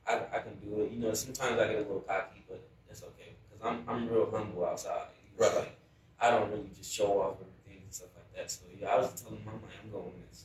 I, 0.06 0.20
I 0.32 0.38
can 0.40 0.54
do 0.60 0.82
it. 0.82 0.92
You 0.92 1.00
know, 1.00 1.14
sometimes 1.14 1.58
I 1.58 1.66
get 1.68 1.76
a 1.76 1.78
little 1.80 2.00
cocky, 2.00 2.44
but 2.48 2.62
that's 2.86 3.02
okay 3.02 3.34
because 3.48 3.66
I'm 3.66 3.82
I'm 3.88 4.08
real 4.08 4.30
humble 4.30 4.64
outside. 4.66 5.08
You 5.24 5.40
know, 5.40 5.46
Right. 5.46 5.56
Like 5.56 5.78
I 6.20 6.30
don't 6.30 6.50
really 6.50 6.70
just 6.76 6.92
show 6.92 7.20
off 7.20 7.36
everything 7.40 7.82
and 7.84 7.92
stuff 7.92 8.10
like 8.14 8.32
that. 8.36 8.50
So 8.50 8.64
yeah, 8.78 8.88
I 8.88 8.96
was 8.98 9.20
telling 9.20 9.38
him 9.40 9.48
I'm 9.48 9.62
like, 9.62 9.72
I'm 9.82 9.90
going 9.90 10.04
to 10.04 10.10
win 10.10 10.22
this. 10.30 10.44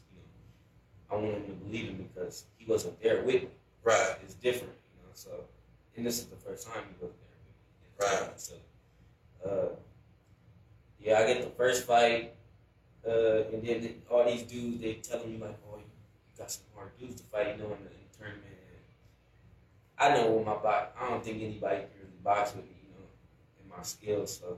You 1.12 1.18
know, 1.18 1.24
I 1.24 1.30
want 1.30 1.46
him 1.46 1.46
to 1.46 1.66
believe 1.66 1.98
me 1.98 2.08
because 2.14 2.46
he 2.58 2.66
wasn't 2.66 3.02
there 3.02 3.24
with 3.24 3.44
me. 3.44 3.50
Right. 3.84 4.16
It's 4.24 4.34
different, 4.36 4.74
you 4.74 5.02
know. 5.04 5.12
So, 5.14 5.30
and 5.96 6.06
this 6.06 6.20
is 6.20 6.26
the 6.26 6.36
first 6.36 6.68
time 6.68 6.84
he 6.88 7.06
wasn't 7.06 7.20
there 7.22 8.08
with 8.10 8.20
me. 8.20 8.28
Right. 8.28 8.40
So, 8.40 8.54
uh, 9.46 9.76
yeah, 11.00 11.20
I 11.20 11.28
get 11.28 11.44
the 11.44 11.50
first 11.52 11.86
fight, 11.86 12.34
uh, 13.08 13.44
and 13.54 13.64
then 13.64 14.02
all 14.10 14.26
these 14.26 14.44
dudes 14.44 14.82
they 14.82 14.96
telling 14.96 15.32
me 15.32 15.38
like, 15.38 15.58
"Oh, 15.72 15.78
you, 15.78 15.84
you 15.84 16.38
got 16.38 16.52
some 16.52 16.64
hard 16.76 16.98
dudes 17.00 17.22
to 17.22 17.24
fight," 17.24 17.48
you 17.56 17.64
know, 17.64 17.72
in 17.72 17.84
the, 17.84 17.92
in 17.92 18.04
the 18.12 18.18
tournament. 18.18 18.46
And 19.98 20.14
I 20.14 20.18
know 20.18 20.32
with 20.32 20.46
my 20.46 20.56
box, 20.56 20.92
I 21.00 21.10
don't 21.10 21.24
think 21.24 21.42
anybody 21.42 21.78
can 21.78 21.90
really 22.00 22.20
box 22.24 22.54
with 22.54 22.66
me, 22.66 22.76
you 22.84 22.94
know, 22.94 23.08
in 23.64 23.70
my 23.70 23.84
skills. 23.84 24.40
So, 24.40 24.58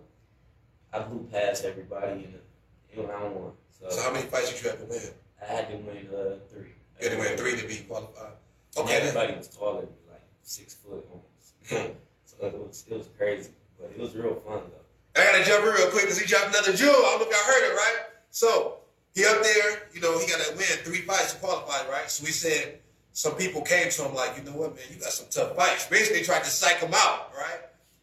I 0.92 1.00
blew 1.00 1.28
past 1.32 1.64
everybody 1.64 2.26
in 2.26 2.34
the 2.34 3.02
in 3.02 3.08
round 3.08 3.36
one. 3.36 3.52
So, 3.80 3.90
So 3.90 4.02
how 4.02 4.12
many 4.12 4.26
fights 4.26 4.52
did 4.52 4.64
you 4.64 4.70
have 4.70 4.80
to 4.80 4.86
win? 4.86 5.02
I 5.42 5.46
had 5.46 5.70
to 5.70 5.78
win 5.78 6.08
uh, 6.14 6.36
three. 6.50 6.74
You 7.00 7.10
had 7.10 7.12
to 7.12 7.18
win 7.18 7.38
three 7.38 7.60
to 7.60 7.68
be 7.68 7.78
qualified. 7.88 8.34
Okay. 8.78 9.00
then. 9.00 9.08
everybody 9.08 9.38
was 9.38 9.48
taller 9.48 9.82
than 9.82 9.90
me, 9.90 10.12
like 10.12 10.22
six 10.44 10.76
foot 10.76 11.06
almost. 11.10 11.98
so 12.26 12.46
it 12.46 12.54
was 12.54 12.86
it 12.90 12.98
was 12.98 13.10
crazy, 13.18 13.52
but 13.80 13.92
it 13.92 14.00
was 14.00 14.16
real 14.16 14.42
fun 14.46 14.62
though. 14.70 15.22
I 15.22 15.26
gotta 15.26 15.44
jump 15.44 15.66
real 15.66 15.90
quick 15.90 16.04
because 16.04 16.20
he 16.20 16.26
dropped 16.26 16.50
another 16.50 16.74
jewel. 16.74 16.92
I 16.92 17.18
don't 17.18 17.20
know 17.22 17.28
if 17.28 17.32
y'all 17.32 17.54
heard 17.54 17.72
it, 17.72 17.76
right? 17.76 18.06
So 18.30 18.78
he 19.14 19.26
up 19.26 19.42
there, 19.44 19.90
you 19.94 20.00
know, 20.00 20.18
he 20.20 20.28
got 20.28 20.40
to 20.42 20.52
win 20.56 20.66
three 20.84 21.02
fights 21.02 21.34
to 21.34 21.40
qualify, 21.40 21.90
right? 21.90 22.10
So 22.10 22.24
we 22.24 22.32
said 22.32 22.80
some 23.12 23.36
people 23.36 23.62
came 23.62 23.90
to 23.90 24.06
him 24.06 24.16
like, 24.16 24.38
you 24.38 24.44
know 24.44 24.58
what, 24.58 24.76
man, 24.76 24.86
you 24.90 24.98
got 25.02 25.12
some 25.12 25.28
tough 25.30 25.56
fights. 25.56 25.88
Basically, 25.88 26.24
tried 26.24 26.44
to 26.46 26.50
psych 26.50 26.78
him 26.78 26.94
out, 26.94 27.34
right? 27.36 27.60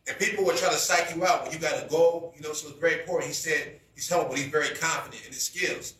And 0.07 0.19
people 0.19 0.45
were 0.45 0.53
trying 0.53 0.73
to 0.73 0.79
psych 0.79 1.15
you 1.15 1.25
out 1.25 1.45
when 1.45 1.53
you 1.53 1.59
got 1.59 1.83
a 1.83 1.89
goal, 1.89 2.35
you 2.37 2.43
know. 2.43 2.53
So 2.53 2.69
it's 2.69 2.79
very 2.79 3.01
important. 3.01 3.29
He 3.29 3.35
said 3.35 3.81
he's 3.95 4.09
humble, 4.09 4.29
but 4.29 4.39
he's 4.39 4.49
very 4.49 4.75
confident 4.77 5.23
in 5.27 5.33
his 5.33 5.43
skills. 5.43 5.95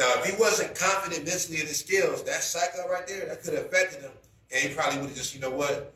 Now, 0.00 0.14
if 0.16 0.24
he 0.24 0.40
wasn't 0.40 0.74
confident 0.74 1.26
mentally 1.26 1.60
in 1.60 1.66
his 1.66 1.80
skills, 1.80 2.24
that 2.24 2.42
cycle 2.42 2.88
right 2.90 3.06
there, 3.06 3.26
that 3.26 3.42
could 3.42 3.52
have 3.52 3.66
affected 3.66 4.00
him, 4.00 4.12
and 4.50 4.70
he 4.70 4.74
probably 4.74 4.98
would 4.98 5.08
have 5.10 5.16
just, 5.16 5.34
you 5.34 5.42
know 5.42 5.50
what, 5.50 5.92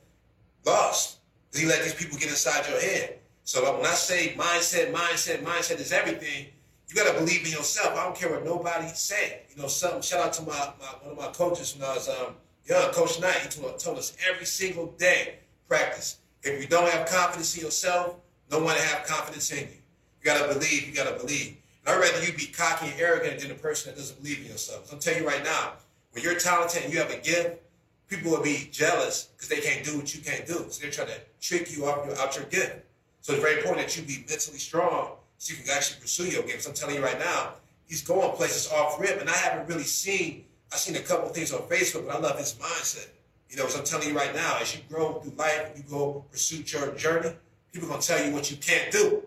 lost. 0.67 1.21
Because 1.49 1.63
he 1.63 1.67
let 1.67 1.83
these 1.83 1.95
people 1.95 2.19
get 2.19 2.29
inside 2.29 2.69
your 2.69 2.79
head. 2.79 3.19
So 3.45 3.63
when 3.75 3.87
I 3.87 3.95
say 3.95 4.35
mindset, 4.37 4.93
mindset, 4.93 5.43
mindset 5.43 5.81
is 5.81 5.91
everything, 5.91 6.49
you 6.87 6.95
gotta 6.95 7.19
believe 7.19 7.47
in 7.47 7.53
yourself. 7.53 7.97
I 7.97 8.05
don't 8.05 8.15
care 8.15 8.29
what 8.31 8.45
nobody 8.45 8.89
say. 8.89 9.41
You 9.49 9.63
know, 9.63 9.69
some 9.69 10.03
shout 10.03 10.21
out 10.21 10.35
to 10.35 10.43
my, 10.43 10.53
my 10.53 10.87
one 11.01 11.13
of 11.13 11.17
my 11.17 11.29
coaches 11.29 11.75
when 11.75 11.89
I 11.89 11.95
was 11.95 12.07
um, 12.11 12.35
young, 12.67 12.93
Coach 12.93 13.19
Knight. 13.23 13.37
He 13.37 13.49
told, 13.49 13.79
told 13.79 13.97
us 13.97 14.15
every 14.31 14.45
single 14.45 14.89
day 14.99 15.37
practice. 15.67 16.19
If 16.43 16.61
you 16.61 16.69
don't 16.69 16.91
have 16.91 17.09
confidence 17.09 17.57
in 17.57 17.65
yourself, 17.65 18.17
no 18.51 18.59
one 18.59 18.77
have 18.77 19.07
confidence 19.07 19.51
in 19.51 19.61
you. 19.61 19.65
You 19.65 20.25
gotta 20.25 20.53
believe. 20.53 20.89
You 20.89 20.95
gotta 20.95 21.19
believe. 21.19 21.57
And 21.85 21.95
I'd 21.95 22.01
rather 22.01 22.25
you 22.25 22.33
be 22.33 22.47
cocky 22.47 22.87
and 22.87 23.01
arrogant 23.01 23.41
than 23.41 23.51
a 23.51 23.55
person 23.55 23.93
that 23.93 23.99
doesn't 23.99 24.23
believe 24.23 24.41
in 24.41 24.47
yourself. 24.47 24.87
So 24.87 24.95
I'm 24.95 25.01
telling 25.01 25.21
you 25.21 25.29
right 25.29 25.45
now, 25.45 25.73
when 26.13 26.25
you're 26.25 26.39
talented 26.39 26.85
and 26.85 26.93
you 26.93 26.99
have 26.99 27.11
a 27.11 27.19
gift, 27.19 27.61
people 28.09 28.31
will 28.31 28.43
be 28.43 28.69
jealous 28.71 29.29
because 29.37 29.49
they 29.49 29.61
can't 29.61 29.85
do 29.85 29.97
what 29.97 30.15
you 30.15 30.21
can't 30.21 30.47
do. 30.47 30.67
So 30.71 30.83
they're 30.83 30.91
trying 30.91 31.09
to 31.09 31.21
trick 31.41 31.75
you 31.75 31.87
out 31.87 32.09
out 32.19 32.37
your 32.37 32.47
gift. 32.47 32.85
So 33.21 33.33
it's 33.33 33.43
very 33.43 33.57
important 33.57 33.87
that 33.87 33.97
you 33.97 34.03
be 34.03 34.25
mentally 34.29 34.59
strong 34.59 35.13
so 35.39 35.55
you 35.55 35.63
can 35.63 35.71
actually 35.75 36.01
pursue 36.01 36.29
your 36.29 36.43
gifts. 36.43 36.67
I'm 36.67 36.75
telling 36.75 36.97
you 36.97 37.03
right 37.03 37.19
now, 37.19 37.55
he's 37.87 38.03
going 38.03 38.37
places 38.37 38.71
off 38.71 39.01
rip, 39.01 39.21
and 39.21 39.29
I 39.29 39.37
haven't 39.37 39.69
really 39.69 39.85
seen. 39.85 40.45
I've 40.73 40.79
seen 40.79 40.97
a 40.97 41.01
couple 41.01 41.29
things 41.29 41.53
on 41.53 41.61
Facebook, 41.63 42.07
but 42.07 42.17
I 42.17 42.19
love 42.19 42.39
his 42.39 42.55
mindset. 42.55 43.09
You 43.51 43.57
know, 43.57 43.67
so 43.69 43.79
I'm 43.79 43.85
telling 43.85 44.09
you 44.09 44.17
right 44.17 44.35
now, 44.35 44.59
as 44.61 44.75
you 44.75 44.83
grow 44.89 45.15
through 45.15 45.33
life, 45.37 45.71
and 45.75 45.77
you 45.77 45.89
go 45.89 46.25
pursue 46.31 46.63
your 46.67 46.95
journey. 46.95 47.33
People 47.73 47.89
are 47.89 47.93
gonna 47.93 48.03
tell 48.03 48.25
you 48.25 48.33
what 48.33 48.51
you 48.51 48.57
can't 48.57 48.91
do. 48.91 49.23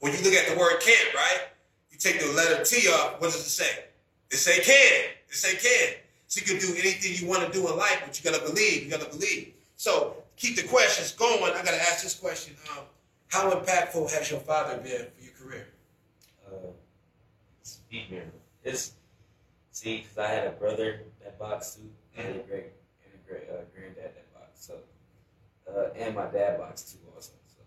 When 0.00 0.12
you 0.12 0.18
look 0.22 0.34
at 0.34 0.52
the 0.52 0.58
word 0.58 0.80
"can't," 0.80 1.14
right? 1.14 1.48
You 1.94 2.00
take 2.00 2.20
the 2.20 2.32
letter 2.32 2.64
T 2.64 2.88
off. 2.88 3.20
What 3.20 3.30
does 3.30 3.36
it 3.36 3.50
say? 3.50 3.84
It 4.32 4.36
say 4.36 4.60
can. 4.60 5.14
It 5.28 5.34
say 5.34 5.54
can. 5.54 5.94
So 6.26 6.40
you 6.40 6.46
can 6.46 6.58
do 6.58 6.74
anything 6.76 7.12
you 7.14 7.28
want 7.30 7.46
to 7.46 7.52
do 7.52 7.68
in 7.68 7.76
life, 7.76 8.02
but 8.04 8.18
you 8.18 8.28
gotta 8.28 8.44
believe. 8.44 8.82
You 8.82 8.90
gotta 8.90 9.08
believe. 9.08 9.54
So 9.76 10.16
keep 10.36 10.56
the 10.56 10.66
questions 10.66 11.12
going. 11.12 11.52
I 11.52 11.62
gotta 11.62 11.80
ask 11.80 12.02
this 12.02 12.18
question. 12.18 12.56
Um, 12.72 12.84
how 13.28 13.48
impactful 13.52 14.10
has 14.10 14.28
your 14.28 14.40
father 14.40 14.76
been 14.78 15.06
for 15.16 15.22
your 15.22 15.34
career? 15.40 15.68
Uh, 16.48 16.72
it's. 17.60 17.78
It's 18.64 18.94
see, 19.70 19.98
because 19.98 20.18
I 20.18 20.26
had 20.26 20.48
a 20.48 20.50
brother 20.50 21.02
that 21.22 21.38
boxed 21.38 21.76
too, 21.76 21.90
and 22.16 22.26
a 22.26 22.38
great 22.40 22.72
and 23.04 23.14
a 23.14 23.30
great 23.30 23.48
uh, 23.48 23.62
granddad 23.72 24.16
that 24.16 24.34
boxed. 24.34 24.66
So, 24.66 24.74
uh, 25.70 25.90
and 25.96 26.16
my 26.16 26.26
dad 26.26 26.58
boxed 26.58 26.90
too 26.92 26.98
also. 27.14 27.32
So, 27.46 27.62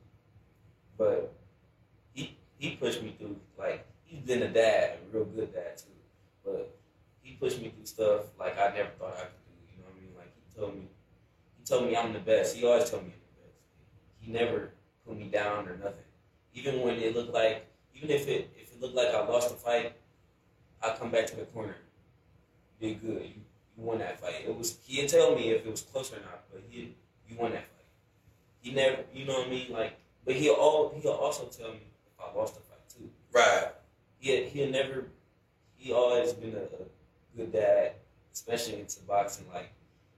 but 0.98 1.34
he 2.14 2.36
he 2.58 2.72
pushed 2.72 3.02
me 3.02 3.16
through. 3.18 3.38
Like 3.58 3.86
he's 4.08 4.22
been 4.22 4.42
a 4.42 4.48
dad, 4.48 4.98
a 4.98 5.16
real 5.16 5.26
good 5.26 5.54
dad 5.54 5.78
too. 5.78 5.84
But 6.44 6.76
he 7.22 7.34
pushed 7.34 7.62
me 7.62 7.70
through 7.70 7.86
stuff 7.86 8.22
like 8.40 8.58
I 8.58 8.74
never 8.74 8.90
thought 8.98 9.16
I 9.18 9.28
could 9.28 9.46
do. 9.46 9.72
You 9.72 9.78
know 9.78 9.90
what 9.90 9.98
I 9.98 10.02
mean? 10.02 10.12
Like 10.18 10.34
he 10.36 10.60
told 10.60 10.76
me, 10.76 10.88
he 11.58 11.66
told 11.66 11.86
me 11.86 11.96
I'm 11.96 12.14
the 12.14 12.20
best. 12.20 12.56
He 12.56 12.66
always 12.66 12.90
told 12.90 13.04
me 13.04 13.12
I'm 13.14 13.20
the 13.36 13.42
best. 13.44 13.60
He 14.20 14.32
never 14.32 14.72
put 15.06 15.18
me 15.18 15.26
down 15.26 15.68
or 15.68 15.78
nothing. 15.78 16.08
Even 16.54 16.82
when 16.82 16.96
it 16.96 17.16
looked 17.16 17.34
like, 17.34 17.68
even 17.94 18.10
if 18.10 18.28
it 18.28 18.50
if 18.56 18.72
it 18.74 18.82
looked 18.82 18.96
like 18.96 19.14
I 19.14 19.28
lost 19.28 19.50
the 19.50 19.56
fight, 19.56 19.94
I 20.82 20.96
come 20.98 21.12
back 21.12 21.28
to 21.28 21.36
the 21.36 21.46
corner. 21.46 21.76
Did 22.80 23.02
good. 23.02 23.24
You, 23.24 23.42
you 23.78 23.84
won 23.84 24.00
that 24.00 24.20
fight. 24.20 24.46
It 24.48 24.56
was 24.56 24.78
he'd 24.86 25.10
tell 25.10 25.36
me 25.36 25.50
if 25.50 25.66
it 25.66 25.70
was 25.70 25.82
close 25.82 26.12
or 26.14 26.18
not, 26.18 26.44
but 26.52 26.64
he 26.70 26.96
you 27.28 27.38
won 27.38 27.52
that 27.52 27.68
fight. 27.68 27.86
He 28.62 28.72
never, 28.72 29.04
you 29.14 29.26
know 29.26 29.34
what 29.34 29.48
I 29.48 29.50
mean? 29.50 29.72
Like, 29.72 30.00
but 30.26 30.36
he'll 30.36 30.54
all 30.54 30.94
he'll 31.02 31.12
also 31.12 31.46
tell 31.46 31.72
me 31.72 31.82
if 32.06 32.20
I 32.20 32.38
lost 32.38 32.56
the 32.56 32.62
fight 32.62 32.88
too. 32.90 33.10
Right. 33.32 33.72
He 34.20 34.44
he'll 34.46 34.70
never. 34.70 35.06
He 35.76 35.94
always 35.94 36.34
been 36.34 36.56
a, 36.56 36.64
a 36.64 37.38
good 37.38 37.52
dad, 37.52 37.94
especially 38.34 38.80
into 38.80 39.00
boxing. 39.02 39.46
Like 39.54 39.72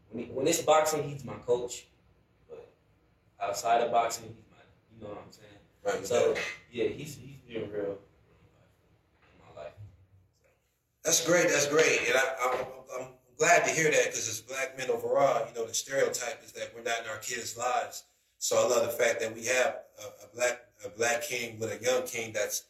when 0.10 0.26
he, 0.26 0.32
when 0.32 0.48
it's 0.48 0.62
boxing, 0.62 1.04
he's 1.04 1.26
my 1.26 1.36
coach, 1.46 1.88
but 2.50 2.70
outside 3.42 3.82
of 3.82 3.92
boxing, 3.92 4.26
he's 4.26 4.46
my. 4.50 4.58
You 4.96 5.04
know 5.04 5.10
what 5.14 5.24
I'm 5.26 5.32
saying? 5.32 5.50
Right. 5.84 6.06
So 6.06 6.36
yeah, 6.72 6.88
he's 6.88 7.16
he's 7.16 7.38
been 7.48 7.72
real 7.72 7.98
in 7.98 9.56
my 9.56 9.64
life. 9.64 9.74
That's 11.04 11.26
great. 11.26 11.50
That's 11.50 11.68
great. 11.68 12.00
And 12.08 12.16
I, 12.16 12.36
I'm, 12.46 12.66
I'm 13.00 13.08
glad 13.38 13.66
to 13.66 13.72
hear 13.72 13.92
that 13.92 14.06
because 14.06 14.28
as 14.28 14.42
black 14.42 14.78
men 14.78 14.90
overall, 14.90 15.48
you 15.48 15.54
know, 15.56 15.66
the 15.66 15.74
stereotype 15.74 16.44
is 16.44 16.52
that 16.54 16.72
we're 16.76 16.84
not 16.84 17.02
in 17.04 17.10
our 17.10 17.18
kids' 17.18 17.58
lives. 17.58 18.04
So 18.38 18.58
I 18.58 18.70
love 18.70 18.86
the 18.86 18.92
fact 18.92 19.20
that 19.20 19.34
we 19.34 19.46
have 19.46 19.80
a, 20.00 20.26
a 20.26 20.36
black 20.36 20.62
a 20.86 20.90
black 20.90 21.24
king 21.24 21.60
with 21.60 21.72
a 21.72 21.84
young 21.84 22.04
king 22.04 22.32
that's 22.34 22.64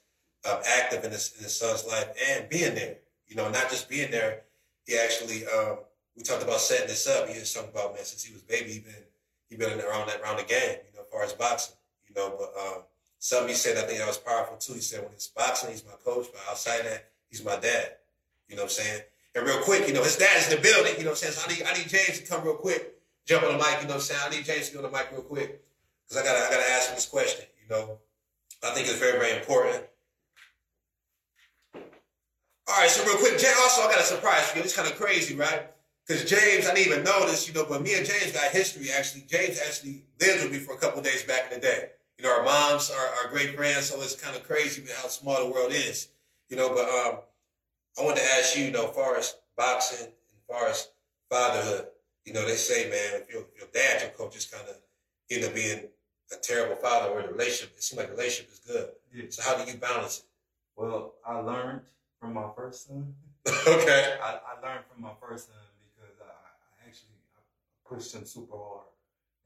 um, 0.50 0.60
active 0.66 1.04
in 1.04 1.12
his, 1.12 1.34
in 1.38 1.44
his 1.44 1.58
son's 1.58 1.86
life 1.86 2.08
and 2.30 2.50
being 2.50 2.76
there. 2.76 2.98
You 3.28 3.36
know, 3.36 3.50
not 3.50 3.70
just 3.70 3.90
being 3.90 4.12
there. 4.12 4.42
He 4.86 4.98
actually, 4.98 5.46
um, 5.46 5.80
we 6.16 6.24
talked 6.24 6.44
about 6.44 6.60
setting 6.60 6.88
this 6.88 7.08
up. 7.08 7.28
He 7.28 7.40
was 7.40 7.54
talking 7.54 7.70
about 7.70 7.94
man 7.94 8.04
since 8.04 8.24
he 8.24 8.34
was 8.34 8.42
baby. 8.42 8.72
He 8.72 8.80
been 8.80 9.04
he 9.50 9.56
been 9.56 9.80
around 9.82 10.08
that 10.08 10.22
around 10.22 10.38
the 10.38 10.44
game. 10.44 10.78
You 10.86 10.98
know, 10.98 11.02
as 11.02 11.12
far 11.12 11.24
as 11.24 11.34
boxing. 11.34 11.76
You 12.08 12.16
know, 12.16 12.36
but 12.38 12.52
um, 12.60 12.84
something 13.20 13.50
he 13.50 13.54
said 13.54 13.78
I 13.78 13.82
think 13.82 14.00
that 14.00 14.08
was 14.08 14.18
powerful 14.18 14.58
too. 14.58 14.74
He 14.74 14.82
said 14.82 15.04
when 15.04 15.14
it's 15.14 15.28
boxing, 15.28 15.70
he's 15.72 15.86
my 15.86 15.94
coach, 16.04 16.28
but 16.32 16.42
outside 16.50 16.86
that, 16.86 17.12
he's 17.30 17.44
my 17.44 17.56
dad. 17.58 17.98
You 18.48 18.56
know 18.56 18.64
what 18.64 18.72
I'm 18.80 18.84
saying? 18.84 19.02
And 19.36 19.46
real 19.46 19.60
quick, 19.60 19.88
you 19.88 19.94
know, 19.94 20.04
his 20.04 20.18
dad's 20.18 20.50
in 20.52 20.58
the 20.58 20.62
building. 20.62 20.94
You 20.98 21.06
know 21.06 21.12
what 21.12 21.24
I'm 21.24 21.32
saying? 21.32 21.34
So 21.34 21.46
I 21.46 21.54
need, 21.54 21.64
I 21.64 21.74
need 21.78 21.88
James 21.88 22.20
to 22.20 22.26
come 22.26 22.44
real 22.44 22.56
quick, 22.56 22.96
jump 23.26 23.44
on 23.44 23.54
the 23.54 23.58
mic. 23.58 23.78
You 23.82 23.88
know 23.88 23.94
what 23.94 23.96
I'm 23.96 24.02
saying? 24.02 24.22
I 24.26 24.30
need 24.30 24.46
James 24.46 24.70
to 24.70 24.76
get 24.76 24.84
on 24.84 24.92
the 24.92 24.98
mic 24.98 25.12
real 25.12 25.22
quick 25.22 25.62
because 26.08 26.22
I 26.22 26.26
gotta, 26.26 26.48
I 26.48 26.50
gotta 26.50 26.70
ask 26.72 26.90
him 26.90 26.96
this 26.96 27.06
question. 27.06 27.46
You 27.62 27.76
know, 27.76 28.00
I 28.64 28.72
think 28.72 28.88
it's 28.88 28.98
very, 28.98 29.20
very 29.20 29.38
important. 29.38 29.86
All 32.70 32.76
right, 32.76 32.90
so 32.90 33.04
real 33.04 33.18
quick, 33.18 33.40
James. 33.40 33.58
Also, 33.62 33.82
I 33.82 33.88
got 33.88 34.00
a 34.00 34.04
surprise 34.04 34.48
for 34.52 34.60
you. 34.60 34.64
It's 34.64 34.76
kind 34.76 34.88
of 34.88 34.96
crazy, 34.96 35.34
right? 35.34 35.72
Because 36.06 36.24
James, 36.30 36.68
I 36.68 36.76
didn't 36.76 36.94
even 36.94 37.04
know 37.04 37.26
this, 37.26 37.48
you 37.48 37.54
know, 37.56 37.66
but 37.68 37.82
me 37.82 37.96
and 37.96 38.06
James 38.06 38.32
got 38.32 38.52
history. 38.52 38.92
Actually, 38.96 39.24
James 39.28 39.60
actually 39.60 40.04
lived 40.22 40.44
with 40.44 40.52
me 40.52 40.60
for 40.60 40.76
a 40.76 40.78
couple 40.78 41.00
of 41.00 41.06
days 41.06 41.24
back 41.24 41.52
in 41.52 41.60
the 41.60 41.66
day. 41.66 41.90
You 42.20 42.26
know, 42.26 42.38
our 42.38 42.44
moms 42.44 42.92
are, 42.92 43.26
are 43.26 43.32
great 43.32 43.56
friends, 43.56 43.90
so 43.90 44.00
it's 44.04 44.16
kind 44.16 44.36
of 44.36 44.44
crazy 44.44 44.84
how 45.02 45.08
small 45.08 45.44
the 45.44 45.52
world 45.52 45.72
is. 45.72 46.10
You 46.50 46.58
know, 46.58 46.70
but 46.70 46.88
um, 46.88 47.20
I 47.98 48.04
wanted 48.04 48.22
to 48.22 48.32
ask 48.38 48.56
you, 48.56 48.66
you 48.66 48.72
know, 48.72 48.86
far 48.90 49.18
as 49.18 49.36
boxing, 49.58 50.06
and 50.06 50.42
far 50.48 50.68
as 50.68 50.90
fatherhood, 51.28 51.88
you 52.26 52.34
know, 52.34 52.46
they 52.48 52.56
say, 52.56 52.88
man, 52.88 53.22
if 53.22 53.34
your, 53.34 53.46
your 53.58 53.68
dad, 53.74 54.02
your 54.02 54.12
coach, 54.12 54.36
just 54.36 54.52
kind 54.52 54.68
of 54.70 54.76
end 55.32 55.44
up 55.44 55.56
being 55.56 55.86
a 56.32 56.36
terrible 56.36 56.76
father 56.76 57.10
or 57.10 57.24
the 57.24 57.30
relationship, 57.30 57.76
it 57.76 57.82
seems 57.82 57.98
like 57.98 58.10
the 58.10 58.16
relationship 58.16 58.54
is 58.54 58.60
good. 58.60 58.90
Yeah. 59.12 59.24
So 59.30 59.42
how 59.42 59.58
do 59.58 59.72
you 59.72 59.78
balance 59.80 60.20
it? 60.20 60.26
Well, 60.76 61.16
I 61.26 61.40
learned 61.40 61.82
from 62.20 62.34
my 62.34 62.48
first 62.56 62.88
son. 62.88 63.14
okay. 63.48 64.18
I, 64.22 64.40
I 64.40 64.62
learned 64.68 64.86
from 64.92 65.02
my 65.02 65.12
first 65.22 65.48
son 65.48 65.56
because 65.96 66.16
I, 66.22 66.26
I 66.26 66.88
actually 66.88 67.16
I 67.38 67.42
pushed 67.88 68.14
him 68.14 68.26
super 68.26 68.58
hard, 68.58 68.88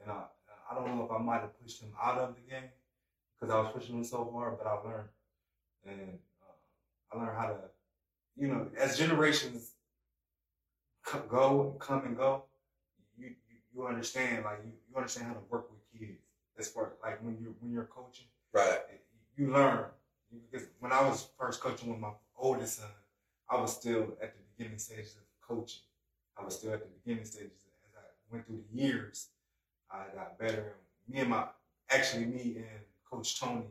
and 0.01 0.11
I 0.11 0.23
I 0.69 0.75
don't 0.75 0.95
know 0.97 1.05
if 1.05 1.11
I 1.11 1.19
might 1.19 1.41
have 1.41 1.59
pushed 1.61 1.81
him 1.81 1.91
out 2.01 2.17
of 2.17 2.35
the 2.35 2.41
game 2.41 2.69
because 3.39 3.53
I 3.53 3.59
was 3.59 3.71
pushing 3.73 3.95
him 3.97 4.03
so 4.03 4.29
hard, 4.33 4.57
but 4.57 4.67
I 4.67 4.73
learned, 4.73 5.09
and 5.85 6.19
uh, 6.41 7.15
I 7.15 7.19
learned 7.19 7.37
how 7.37 7.47
to, 7.47 7.55
you 8.37 8.47
know, 8.47 8.67
as 8.77 8.97
generations 8.97 9.71
go 11.29 11.69
and 11.71 11.79
come 11.79 12.05
and 12.05 12.17
go, 12.17 12.43
you 13.17 13.27
you, 13.27 13.57
you 13.73 13.87
understand 13.87 14.45
like 14.45 14.59
you, 14.65 14.71
you 14.89 14.95
understand 14.97 15.27
how 15.27 15.33
to 15.33 15.41
work 15.49 15.69
with 15.69 15.79
kids. 15.99 16.19
As 16.57 16.69
far 16.69 16.93
like 17.03 17.23
when 17.23 17.37
you 17.41 17.55
when 17.59 17.71
you're 17.71 17.85
coaching 17.85 18.27
Right. 18.53 18.79
you 19.35 19.51
learn 19.51 19.85
because 20.51 20.67
when 20.79 20.91
I 20.91 21.01
was 21.01 21.27
first 21.39 21.59
coaching 21.61 21.89
with 21.89 21.99
my 21.99 22.11
oldest 22.43 22.79
son, 22.79 22.89
I 23.49 23.59
was 23.59 23.73
still 23.75 24.17
at 24.21 24.33
the 24.35 24.41
beginning 24.55 24.77
stages 24.77 25.15
of 25.15 25.47
coaching. 25.47 25.81
I 26.37 26.43
was 26.43 26.55
still 26.55 26.73
at 26.73 26.81
the 26.81 26.89
beginning 27.03 27.25
stages. 27.25 27.51
As 27.87 27.95
I 27.95 28.03
went 28.31 28.45
through 28.45 28.63
the 28.71 28.81
years, 28.81 29.29
I 29.89 30.03
got 30.13 30.37
better. 30.37 30.75
Me 31.07 31.19
and 31.19 31.29
my 31.29 31.45
actually 31.89 32.25
me 32.25 32.55
and 32.57 32.81
Coach 33.09 33.39
Tony, 33.39 33.67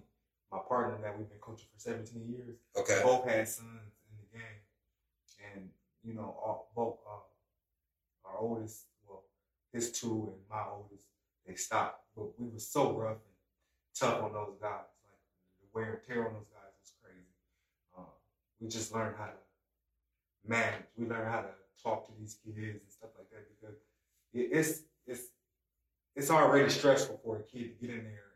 my 0.50 0.58
partner 0.68 0.96
that 1.02 1.16
we've 1.18 1.28
been 1.28 1.38
coaching 1.38 1.66
for 1.74 1.80
17 1.80 2.28
years, 2.30 2.56
Okay. 2.76 3.00
both 3.04 3.28
had 3.28 3.46
sons 3.48 3.92
in 4.08 4.16
the 4.20 4.38
game, 4.38 5.52
and 5.52 5.68
you 6.04 6.14
know, 6.14 6.36
all, 6.44 6.70
both 6.74 6.98
uh, 7.06 8.28
our 8.28 8.38
oldest, 8.38 8.86
well, 9.08 9.24
his 9.72 9.90
two 9.92 10.32
and 10.32 10.40
my 10.50 10.62
oldest, 10.70 11.04
they 11.46 11.54
stopped. 11.54 12.04
But 12.16 12.38
we 12.38 12.48
were 12.48 12.58
so 12.58 12.92
rough 12.92 13.16
and 13.16 13.98
tough 13.98 14.22
on 14.22 14.32
those 14.32 14.54
guys. 14.60 14.86
Like 15.04 15.18
the 15.60 15.66
wear 15.74 15.94
and 15.94 16.02
tear 16.06 16.26
on 16.28 16.34
those 16.34 16.48
guys 16.52 16.61
we 18.62 18.68
just 18.68 18.94
learn 18.94 19.14
how 19.18 19.26
to 19.26 19.32
manage. 20.46 20.82
We 20.96 21.06
learn 21.06 21.26
how 21.30 21.40
to 21.40 21.48
talk 21.82 22.06
to 22.06 22.12
these 22.18 22.38
kids 22.44 22.58
and 22.58 22.80
stuff 22.88 23.10
like 23.18 23.28
that 23.30 23.44
because 23.60 23.76
it, 24.32 24.48
it's 24.52 24.82
it's 25.06 25.22
it's 26.14 26.30
already 26.30 26.70
stressful 26.70 27.20
for 27.24 27.38
a 27.38 27.42
kid 27.42 27.78
to 27.80 27.86
get 27.86 27.96
in 27.96 28.04
there 28.04 28.30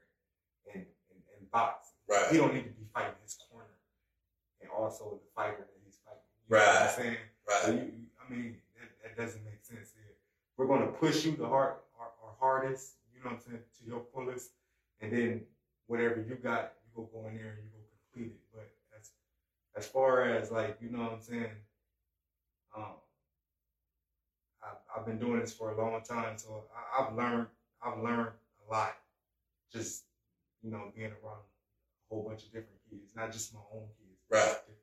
and 0.75 0.83
and, 1.11 1.21
and 1.39 1.51
box. 1.51 1.91
Right. 2.09 2.27
He 2.31 2.39
don't 2.39 2.55
need 2.55 2.65
to 2.65 2.71
be 2.71 2.87
fighting 2.93 3.15
his 3.23 3.39
corner 3.51 3.67
and 4.61 4.71
also 4.71 5.21
the 5.23 5.31
fighter 5.35 5.59
that 5.59 5.81
he's 5.85 5.99
fighting. 6.05 6.21
You 6.49 6.57
know 6.57 6.63
what 6.63 6.67
Right. 6.67 6.89
I'm 6.89 6.97
saying? 6.97 7.17
So 7.49 7.71
Right. 7.71 7.75
you, 7.75 7.83
you, 7.85 8.07
I 8.19 8.33
mean, 8.33 8.57
that, 8.79 8.89
that 9.17 9.23
doesn't 9.23 9.45
make 9.45 9.63
sense 9.63 9.93
here. 9.95 10.15
We're 10.57 10.67
going 10.67 10.83
to 10.83 10.93
push 10.99 11.25
you 11.25 11.37
the 11.37 11.47
hard, 11.47 11.75
our, 12.01 12.11
our 12.25 12.35
hardest, 12.41 12.95
you 13.15 13.23
know 13.23 13.31
what 13.31 13.37
I'm 13.39 13.41
saying, 13.47 13.63
to 13.79 13.87
your 13.87 14.03
fullest, 14.13 14.51
and 15.01 15.13
then 15.13 15.43
whatever 15.87 16.25
you 16.29 16.35
got, 16.37 16.73
you 16.83 16.91
go 16.97 17.09
go 17.13 17.29
in 17.29 17.37
there 17.37 17.55
and 17.55 17.63
you 17.63 17.71
go 17.71 17.83
complete 18.11 18.33
it. 18.35 18.41
But 18.53 18.71
as 19.77 19.87
far 19.87 20.25
as 20.25 20.51
like, 20.51 20.79
you 20.81 20.91
know 20.91 21.03
what 21.05 21.13
I'm 21.13 21.21
saying, 21.21 21.51
um, 22.77 22.85
I've, 24.63 25.01
I've 25.01 25.07
been 25.07 25.19
doing 25.19 25.41
this 25.41 25.53
for 25.53 25.73
a 25.73 25.77
long 25.79 26.03
time, 26.03 26.39
so 26.39 26.65
I, 26.75 27.03
I've 27.03 27.15
learned, 27.15 27.47
I've 27.85 27.99
learned 27.99 28.31
a 28.67 28.73
lot, 28.73 28.97
just 29.73 30.05
you 30.63 30.71
know, 30.71 30.93
being 30.97 31.11
around 31.23 31.41
a 31.41 32.15
whole 32.15 32.25
bunch 32.29 32.43
of 32.43 32.47
different 32.49 32.79
kids, 32.91 33.13
not 33.15 33.33
just 33.33 33.55
my 33.55 33.61
own 33.73 33.87
kids, 33.99 34.19
Right. 34.31 34.57
kids. 34.67 34.77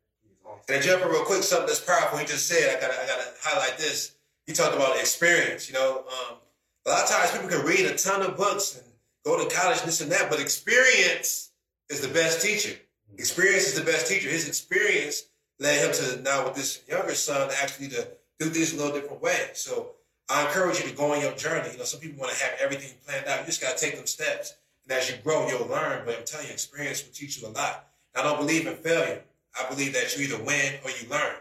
And 0.69 0.81
to 0.81 0.87
jump 0.87 1.05
real 1.05 1.23
quick, 1.23 1.43
something 1.43 1.67
that's 1.67 1.79
powerful. 1.79 2.19
He 2.19 2.25
just 2.25 2.47
said, 2.47 2.75
I 2.77 2.79
gotta, 2.79 2.93
I 3.01 3.07
gotta 3.07 3.27
highlight 3.41 3.77
this. 3.77 4.15
He 4.45 4.53
talked 4.53 4.75
about 4.75 4.97
experience. 4.99 5.67
You 5.69 5.73
know, 5.73 6.05
um, 6.07 6.37
a 6.85 6.89
lot 6.89 7.03
of 7.03 7.09
times 7.09 7.31
people 7.31 7.49
can 7.49 7.65
read 7.65 7.85
a 7.85 7.95
ton 7.95 8.21
of 8.21 8.35
books 8.37 8.77
and 8.77 8.85
go 9.25 9.41
to 9.41 9.53
college, 9.55 9.81
this 9.81 10.01
and 10.01 10.11
that, 10.11 10.29
but 10.29 10.39
experience 10.39 11.51
is 11.89 12.01
the 12.01 12.13
best 12.13 12.41
teacher. 12.41 12.77
Experience 13.17 13.67
is 13.67 13.75
the 13.75 13.85
best 13.85 14.07
teacher. 14.07 14.29
His 14.29 14.47
experience 14.47 15.23
led 15.59 15.79
him 15.79 15.93
to 15.93 16.21
now 16.21 16.45
with 16.45 16.55
this 16.55 16.81
younger 16.87 17.13
son 17.13 17.49
actually 17.61 17.89
to 17.89 18.07
do 18.39 18.47
things 18.47 18.73
a 18.73 18.77
little 18.77 18.93
different 18.93 19.21
way. 19.21 19.49
So 19.53 19.91
I 20.29 20.45
encourage 20.45 20.79
you 20.81 20.89
to 20.89 20.95
go 20.95 21.13
on 21.13 21.21
your 21.21 21.33
journey. 21.33 21.71
You 21.71 21.77
know, 21.77 21.83
some 21.83 21.99
people 21.99 22.19
want 22.19 22.33
to 22.33 22.43
have 22.43 22.53
everything 22.59 22.91
planned 23.05 23.27
out. 23.27 23.39
You 23.41 23.45
just 23.45 23.61
gotta 23.61 23.77
take 23.77 23.95
them 23.95 24.07
steps. 24.07 24.55
And 24.83 24.97
as 24.97 25.09
you 25.09 25.17
grow, 25.23 25.47
you'll 25.47 25.67
learn. 25.67 26.03
But 26.05 26.17
I'm 26.17 26.25
telling 26.25 26.47
you, 26.47 26.53
experience 26.53 27.03
will 27.03 27.13
teach 27.13 27.41
you 27.41 27.47
a 27.47 27.49
lot. 27.49 27.87
I 28.15 28.23
don't 28.23 28.39
believe 28.39 28.67
in 28.67 28.75
failure. 28.75 29.21
I 29.59 29.69
believe 29.69 29.93
that 29.93 30.17
you 30.17 30.23
either 30.25 30.43
win 30.43 30.73
or 30.83 30.89
you 30.89 31.07
learn. 31.09 31.35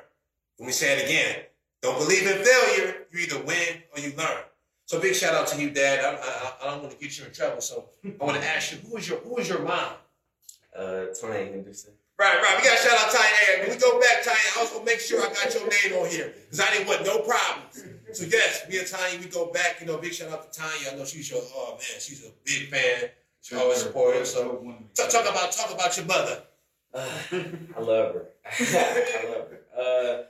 Let 0.59 0.67
me 0.67 0.73
say 0.73 0.99
it 0.99 1.05
again. 1.05 1.45
Don't 1.81 1.99
believe 1.99 2.23
in 2.23 2.45
failure. 2.45 3.07
You 3.11 3.21
either 3.21 3.43
win 3.43 3.83
or 3.95 4.01
you 4.01 4.15
learn. 4.17 4.43
So 4.87 5.01
big 5.01 5.15
shout 5.15 5.35
out 5.35 5.47
to 5.49 5.61
you, 5.61 5.71
Dad. 5.71 6.05
I, 6.05 6.19
I, 6.19 6.53
I 6.63 6.71
don't 6.71 6.83
want 6.83 6.93
to 6.93 6.99
get 6.99 7.19
you 7.19 7.25
in 7.25 7.33
trouble, 7.33 7.61
so 7.61 7.89
I 8.05 8.25
want 8.25 8.41
to 8.41 8.47
ask 8.47 8.73
you, 8.73 8.79
who 8.87 8.97
is 8.99 9.09
your 9.09 9.19
who 9.21 9.39
is 9.39 9.49
your 9.49 9.61
mom? 9.61 9.93
Uh, 10.77 11.07
Tony 11.21 11.51
Henderson. 11.51 11.93
Right, 12.19 12.37
right. 12.43 12.57
We 12.59 12.69
got 12.69 12.79
to 12.79 12.83
shout 12.89 12.99
out 12.99 13.11
Tanya. 13.11 13.27
Hey, 13.47 13.61
when 13.63 13.71
we 13.71 13.81
go 13.81 13.99
back, 14.01 14.23
Tanya, 14.23 14.39
I 14.57 14.63
was 14.63 14.71
gonna 14.71 14.85
make 14.85 15.01
sure 15.01 15.21
I 15.21 15.29
got 15.33 15.53
your 15.53 15.65
name 15.69 16.01
on 16.01 16.09
here 16.09 16.33
because 16.45 16.61
I 16.61 16.71
didn't 16.73 16.87
want 16.87 17.05
no 17.05 17.19
problems. 17.21 17.85
So 18.13 18.25
yes, 18.31 18.63
me 18.69 18.79
and 18.79 18.87
Tanya, 18.87 19.19
we 19.19 19.27
go 19.27 19.47
back. 19.51 19.81
You 19.81 19.87
know, 19.87 19.99
big 19.99 20.13
shout 20.13 20.31
out 20.31 20.51
to 20.53 20.59
Tanya. 20.61 20.91
I 20.93 20.97
know 20.97 21.05
she's 21.05 21.31
your 21.31 21.41
oh 21.55 21.73
man, 21.73 22.01
she's 22.01 22.25
a 22.25 22.31
big 22.45 22.69
fan. 22.69 23.11
She 23.41 23.57
always 23.57 23.79
supports 23.79 24.31
supportive. 24.31 24.87
So 24.95 25.09
talk, 25.09 25.11
talk 25.25 25.31
about 25.31 25.53
talk 25.53 25.75
about 25.75 25.97
your 25.97 26.07
mother. 26.07 26.43
Uh, 26.95 27.09
I 27.77 27.81
love 27.81 28.15
her. 28.15 28.27
I 28.47 29.25
love 29.29 29.49
her. 29.51 29.61
Uh, 29.77 30.23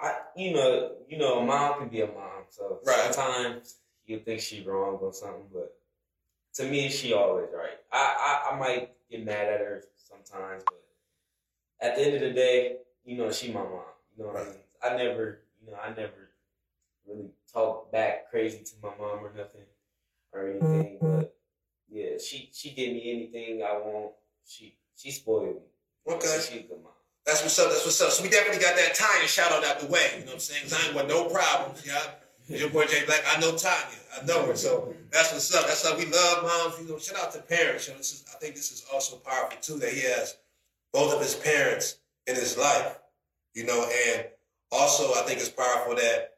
I, 0.00 0.14
you 0.36 0.54
know, 0.54 0.92
you 1.08 1.18
know, 1.18 1.40
a 1.40 1.44
mom 1.44 1.78
can 1.80 1.88
be 1.88 2.00
a 2.02 2.06
mom. 2.06 2.44
So 2.50 2.80
Right. 2.86 3.12
sometimes 3.12 3.76
you 4.06 4.18
think 4.20 4.40
she's 4.40 4.64
wrong 4.66 4.98
or 5.00 5.12
something, 5.12 5.46
but 5.52 5.74
to 6.54 6.64
me, 6.64 6.88
she 6.90 7.12
always 7.14 7.48
right. 7.54 7.78
I, 7.90 8.50
I, 8.50 8.54
I 8.54 8.58
might 8.58 8.90
get 9.12 9.24
mad 9.24 9.48
at 9.48 9.60
her 9.60 9.84
sometimes, 9.96 10.64
but 10.64 10.82
at 11.80 11.96
the 11.96 12.02
end 12.02 12.14
of 12.14 12.20
the 12.20 12.30
day, 12.32 12.76
you 13.04 13.16
know, 13.16 13.30
she 13.30 13.52
my 13.52 13.62
mom. 13.62 13.82
You 14.16 14.24
know 14.24 14.30
what 14.32 14.42
I 14.42 14.44
mean? 14.44 14.54
I 14.82 14.96
never, 14.96 15.40
you 15.60 15.70
know, 15.70 15.78
I 15.82 15.88
never 15.90 16.30
really 17.06 17.30
talk 17.52 17.92
back 17.92 18.30
crazy 18.30 18.58
to 18.64 18.72
my 18.82 18.90
mom 18.98 19.24
or 19.24 19.32
nothing 19.36 19.62
or 20.32 20.48
anything, 20.48 20.98
mm-hmm. 20.98 21.18
but 21.20 21.36
yeah, 21.88 22.18
she 22.18 22.50
she 22.52 22.70
give 22.70 22.92
me 22.92 23.10
anything 23.12 23.62
I 23.62 23.72
want. 23.74 24.12
She 24.46 24.76
she 24.96 25.10
spoiled 25.10 25.56
me. 25.56 26.14
Okay. 26.14 26.38
She's 26.40 26.60
a 26.60 26.62
good 26.62 26.82
mom. 26.82 26.92
That's 27.24 27.42
what's 27.42 27.58
up. 27.58 27.70
That's 27.70 27.84
what's 27.84 28.00
up. 28.00 28.10
So 28.10 28.22
we 28.22 28.30
definitely 28.30 28.62
got 28.62 28.74
that 28.76 28.94
Tanya 28.94 29.28
shout 29.28 29.52
out 29.52 29.64
out 29.64 29.78
the 29.80 29.86
way. 29.86 30.08
You 30.14 30.20
know 30.20 30.26
what 30.26 30.34
I'm 30.34 30.40
saying? 30.40 30.62
'Cause 30.62 30.72
I 30.74 30.86
ain't 30.86 30.94
want 30.94 31.08
no 31.08 31.28
problems. 31.28 31.86
Yeah. 31.86 32.02
Your 32.48 32.70
boy 32.70 32.86
Jay 32.86 33.04
Black, 33.06 33.22
I 33.34 33.40
know 33.40 33.56
Tanya. 33.56 33.98
I 34.20 34.24
know 34.26 34.46
her. 34.46 34.56
So 34.56 34.94
that's 35.10 35.32
what's 35.32 35.54
up. 35.54 35.66
That's 35.66 35.86
how 35.86 35.96
we 35.96 36.06
love 36.06 36.42
moms. 36.42 36.80
You 36.80 36.88
know, 36.88 36.98
shout 36.98 37.18
out 37.22 37.32
to 37.32 37.40
parents. 37.40 37.86
You 37.86 37.94
know, 37.94 37.98
this 37.98 38.12
is 38.12 38.24
I 38.34 38.38
think 38.38 38.54
this 38.54 38.72
is 38.72 38.84
also 38.92 39.16
powerful 39.16 39.58
too 39.60 39.78
that 39.78 39.92
he 39.92 40.00
has 40.00 40.36
both 40.92 41.14
of 41.14 41.20
his 41.20 41.34
parents 41.34 41.98
in 42.26 42.34
his 42.34 42.58
life. 42.58 42.98
You 43.54 43.66
know, 43.66 43.88
and 44.08 44.26
also 44.70 45.12
I 45.14 45.22
think 45.26 45.40
it's 45.40 45.48
powerful 45.48 45.94
that 45.96 46.34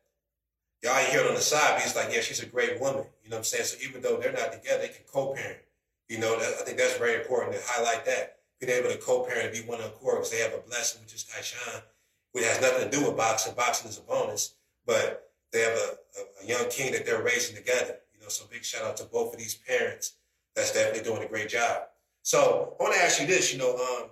y'all 0.82 0.96
ain't 0.96 1.08
hear 1.08 1.20
it 1.20 1.28
on 1.28 1.34
the 1.34 1.40
side, 1.40 1.74
but 1.74 1.82
he's 1.82 1.96
like, 1.96 2.12
yeah, 2.12 2.20
she's 2.20 2.42
a 2.42 2.46
great 2.46 2.80
woman. 2.80 3.04
You 3.22 3.30
know 3.30 3.36
what 3.36 3.38
I'm 3.38 3.44
saying? 3.44 3.64
So 3.64 3.78
even 3.88 4.02
though 4.02 4.18
they're 4.18 4.32
not 4.32 4.52
together, 4.52 4.82
they 4.82 4.88
can 4.88 5.04
co-parent. 5.10 5.60
You 6.08 6.18
know, 6.18 6.38
that, 6.38 6.48
I 6.60 6.64
think 6.64 6.76
that's 6.76 6.98
very 6.98 7.14
important 7.14 7.54
to 7.54 7.62
highlight 7.64 8.04
that. 8.04 8.38
Being 8.60 8.72
able 8.72 8.90
to 8.90 8.98
co-parent 8.98 9.46
and 9.46 9.52
be 9.52 9.68
one 9.68 9.80
accord 9.80 10.16
because 10.16 10.30
they 10.30 10.38
have 10.38 10.52
a 10.52 10.68
blessing 10.68 11.00
with 11.00 11.10
just 11.10 11.30
Tyshawn, 11.30 11.82
which 12.32 12.44
has 12.44 12.60
nothing 12.60 12.88
to 12.88 12.96
do 12.96 13.04
with 13.04 13.16
boxing. 13.16 13.54
Boxing 13.54 13.90
is 13.90 13.98
a 13.98 14.02
bonus, 14.02 14.54
but 14.86 15.30
they 15.54 15.60
have 15.60 15.72
a, 15.72 16.42
a, 16.42 16.46
young 16.46 16.68
king 16.68 16.92
that 16.92 17.06
they're 17.06 17.22
raising 17.22 17.54
together. 17.54 17.96
You 18.12 18.20
know, 18.20 18.28
so 18.28 18.44
big 18.50 18.64
shout 18.64 18.82
out 18.82 18.96
to 18.98 19.04
both 19.04 19.32
of 19.32 19.38
these 19.38 19.54
parents. 19.54 20.16
That's 20.56 20.74
definitely 20.74 21.08
doing 21.08 21.22
a 21.22 21.28
great 21.28 21.48
job. 21.48 21.84
So 22.22 22.74
I 22.78 22.82
want 22.82 22.94
to 22.94 23.00
ask 23.00 23.20
you 23.20 23.26
this. 23.26 23.52
You 23.52 23.60
know, 23.60 23.72
um, 23.72 24.10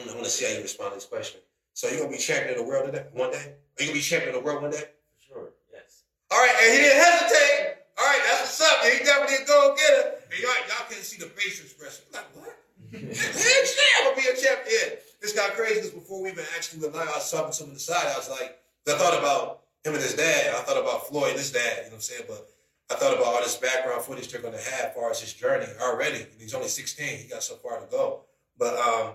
I 0.00 0.06
want 0.14 0.24
to 0.24 0.30
see 0.30 0.46
how 0.46 0.52
you 0.56 0.62
respond 0.62 0.92
to 0.92 0.96
this 0.96 1.06
question. 1.06 1.40
So 1.74 1.88
you're 1.88 2.00
gonna 2.00 2.10
be 2.10 2.18
champion 2.18 2.58
of 2.58 2.64
the 2.64 2.68
world 2.68 2.86
today, 2.86 3.06
one 3.12 3.30
day? 3.30 3.52
Are 3.78 3.82
you 3.82 3.88
gonna 3.88 3.92
be 3.92 4.00
champion 4.00 4.34
of 4.34 4.40
the 4.40 4.44
world 4.44 4.62
one 4.62 4.70
day? 4.70 4.84
For 4.84 5.20
sure, 5.20 5.48
yes. 5.72 6.04
All 6.30 6.38
right, 6.38 6.54
and 6.64 6.72
he 6.72 6.80
didn't 6.80 7.00
hesitate. 7.00 7.76
All 7.98 8.04
right, 8.04 8.20
that's 8.28 8.40
what's 8.44 8.60
up. 8.60 8.84
He 8.84 9.04
definitely 9.04 9.44
go 9.46 9.76
getter. 9.76 10.20
And 10.32 10.40
y'all, 10.40 10.52
y'all 10.68 10.88
can 10.88 11.00
see 11.00 11.16
the 11.16 11.32
facial 11.32 11.64
expression. 11.64 12.04
Like 12.12 12.28
what? 12.36 12.56
Heck 12.92 13.00
yeah, 13.00 13.92
I'm 14.00 14.12
gonna 14.12 14.16
be 14.16 14.28
a 14.28 14.36
champion. 14.36 15.00
This 15.20 15.32
got 15.32 15.52
crazy 15.52 15.76
because 15.76 15.90
before 15.90 16.22
we 16.22 16.30
even 16.30 16.44
actually 16.56 16.80
went 16.80 16.94
live, 16.94 17.08
I 17.08 17.16
was 17.16 17.30
talking 17.30 17.52
to 17.52 17.62
him 17.64 17.68
on 17.70 17.74
the 17.74 17.80
side. 17.80 18.12
I 18.12 18.16
was 18.16 18.28
like, 18.28 18.58
I 18.88 18.98
thought 18.98 19.18
about 19.18 19.61
him 19.84 19.94
and 19.94 20.02
his 20.02 20.14
dad. 20.14 20.54
I 20.54 20.62
thought 20.62 20.80
about 20.80 21.08
Floyd 21.08 21.30
and 21.30 21.38
his 21.38 21.52
dad. 21.52 21.78
You 21.78 21.82
know 21.84 21.88
what 21.88 21.94
I'm 21.94 22.00
saying? 22.00 22.24
But 22.28 22.46
I 22.90 22.94
thought 22.94 23.14
about 23.14 23.26
all 23.26 23.40
this 23.40 23.56
background 23.56 24.02
footage 24.02 24.30
they're 24.30 24.42
gonna 24.42 24.58
have 24.58 24.90
as 24.90 24.94
far 24.94 25.10
as 25.10 25.20
his 25.20 25.34
journey 25.34 25.66
already. 25.80 26.22
And 26.22 26.40
he's 26.40 26.54
only 26.54 26.68
16. 26.68 27.18
He 27.18 27.28
got 27.28 27.42
so 27.42 27.56
far 27.56 27.80
to 27.80 27.86
go. 27.86 28.22
But 28.58 28.76
um, 28.78 29.14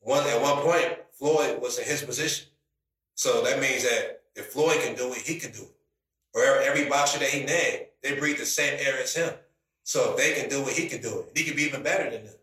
one 0.00 0.26
at 0.26 0.40
one 0.40 0.58
point, 0.58 0.98
Floyd 1.12 1.60
was 1.60 1.78
in 1.78 1.84
his 1.84 2.02
position. 2.02 2.48
So 3.14 3.42
that 3.44 3.60
means 3.60 3.84
that 3.84 4.22
if 4.36 4.46
Floyd 4.46 4.80
can 4.82 4.94
do 4.96 5.12
it, 5.12 5.18
he 5.18 5.38
can 5.38 5.52
do 5.52 5.62
it. 5.62 5.74
Or 6.34 6.42
every 6.60 6.88
boxer 6.88 7.20
that 7.20 7.28
he 7.28 7.44
named, 7.44 7.86
they 8.02 8.18
breathe 8.18 8.38
the 8.38 8.46
same 8.46 8.76
air 8.80 9.00
as 9.00 9.14
him. 9.14 9.32
So 9.84 10.10
if 10.10 10.16
they 10.16 10.40
can 10.40 10.50
do 10.50 10.68
it, 10.68 10.76
he 10.76 10.88
can 10.88 11.00
do 11.00 11.20
it. 11.20 11.38
He 11.38 11.44
can 11.44 11.56
be 11.56 11.62
even 11.62 11.82
better 11.82 12.10
than 12.10 12.24
them. 12.24 12.34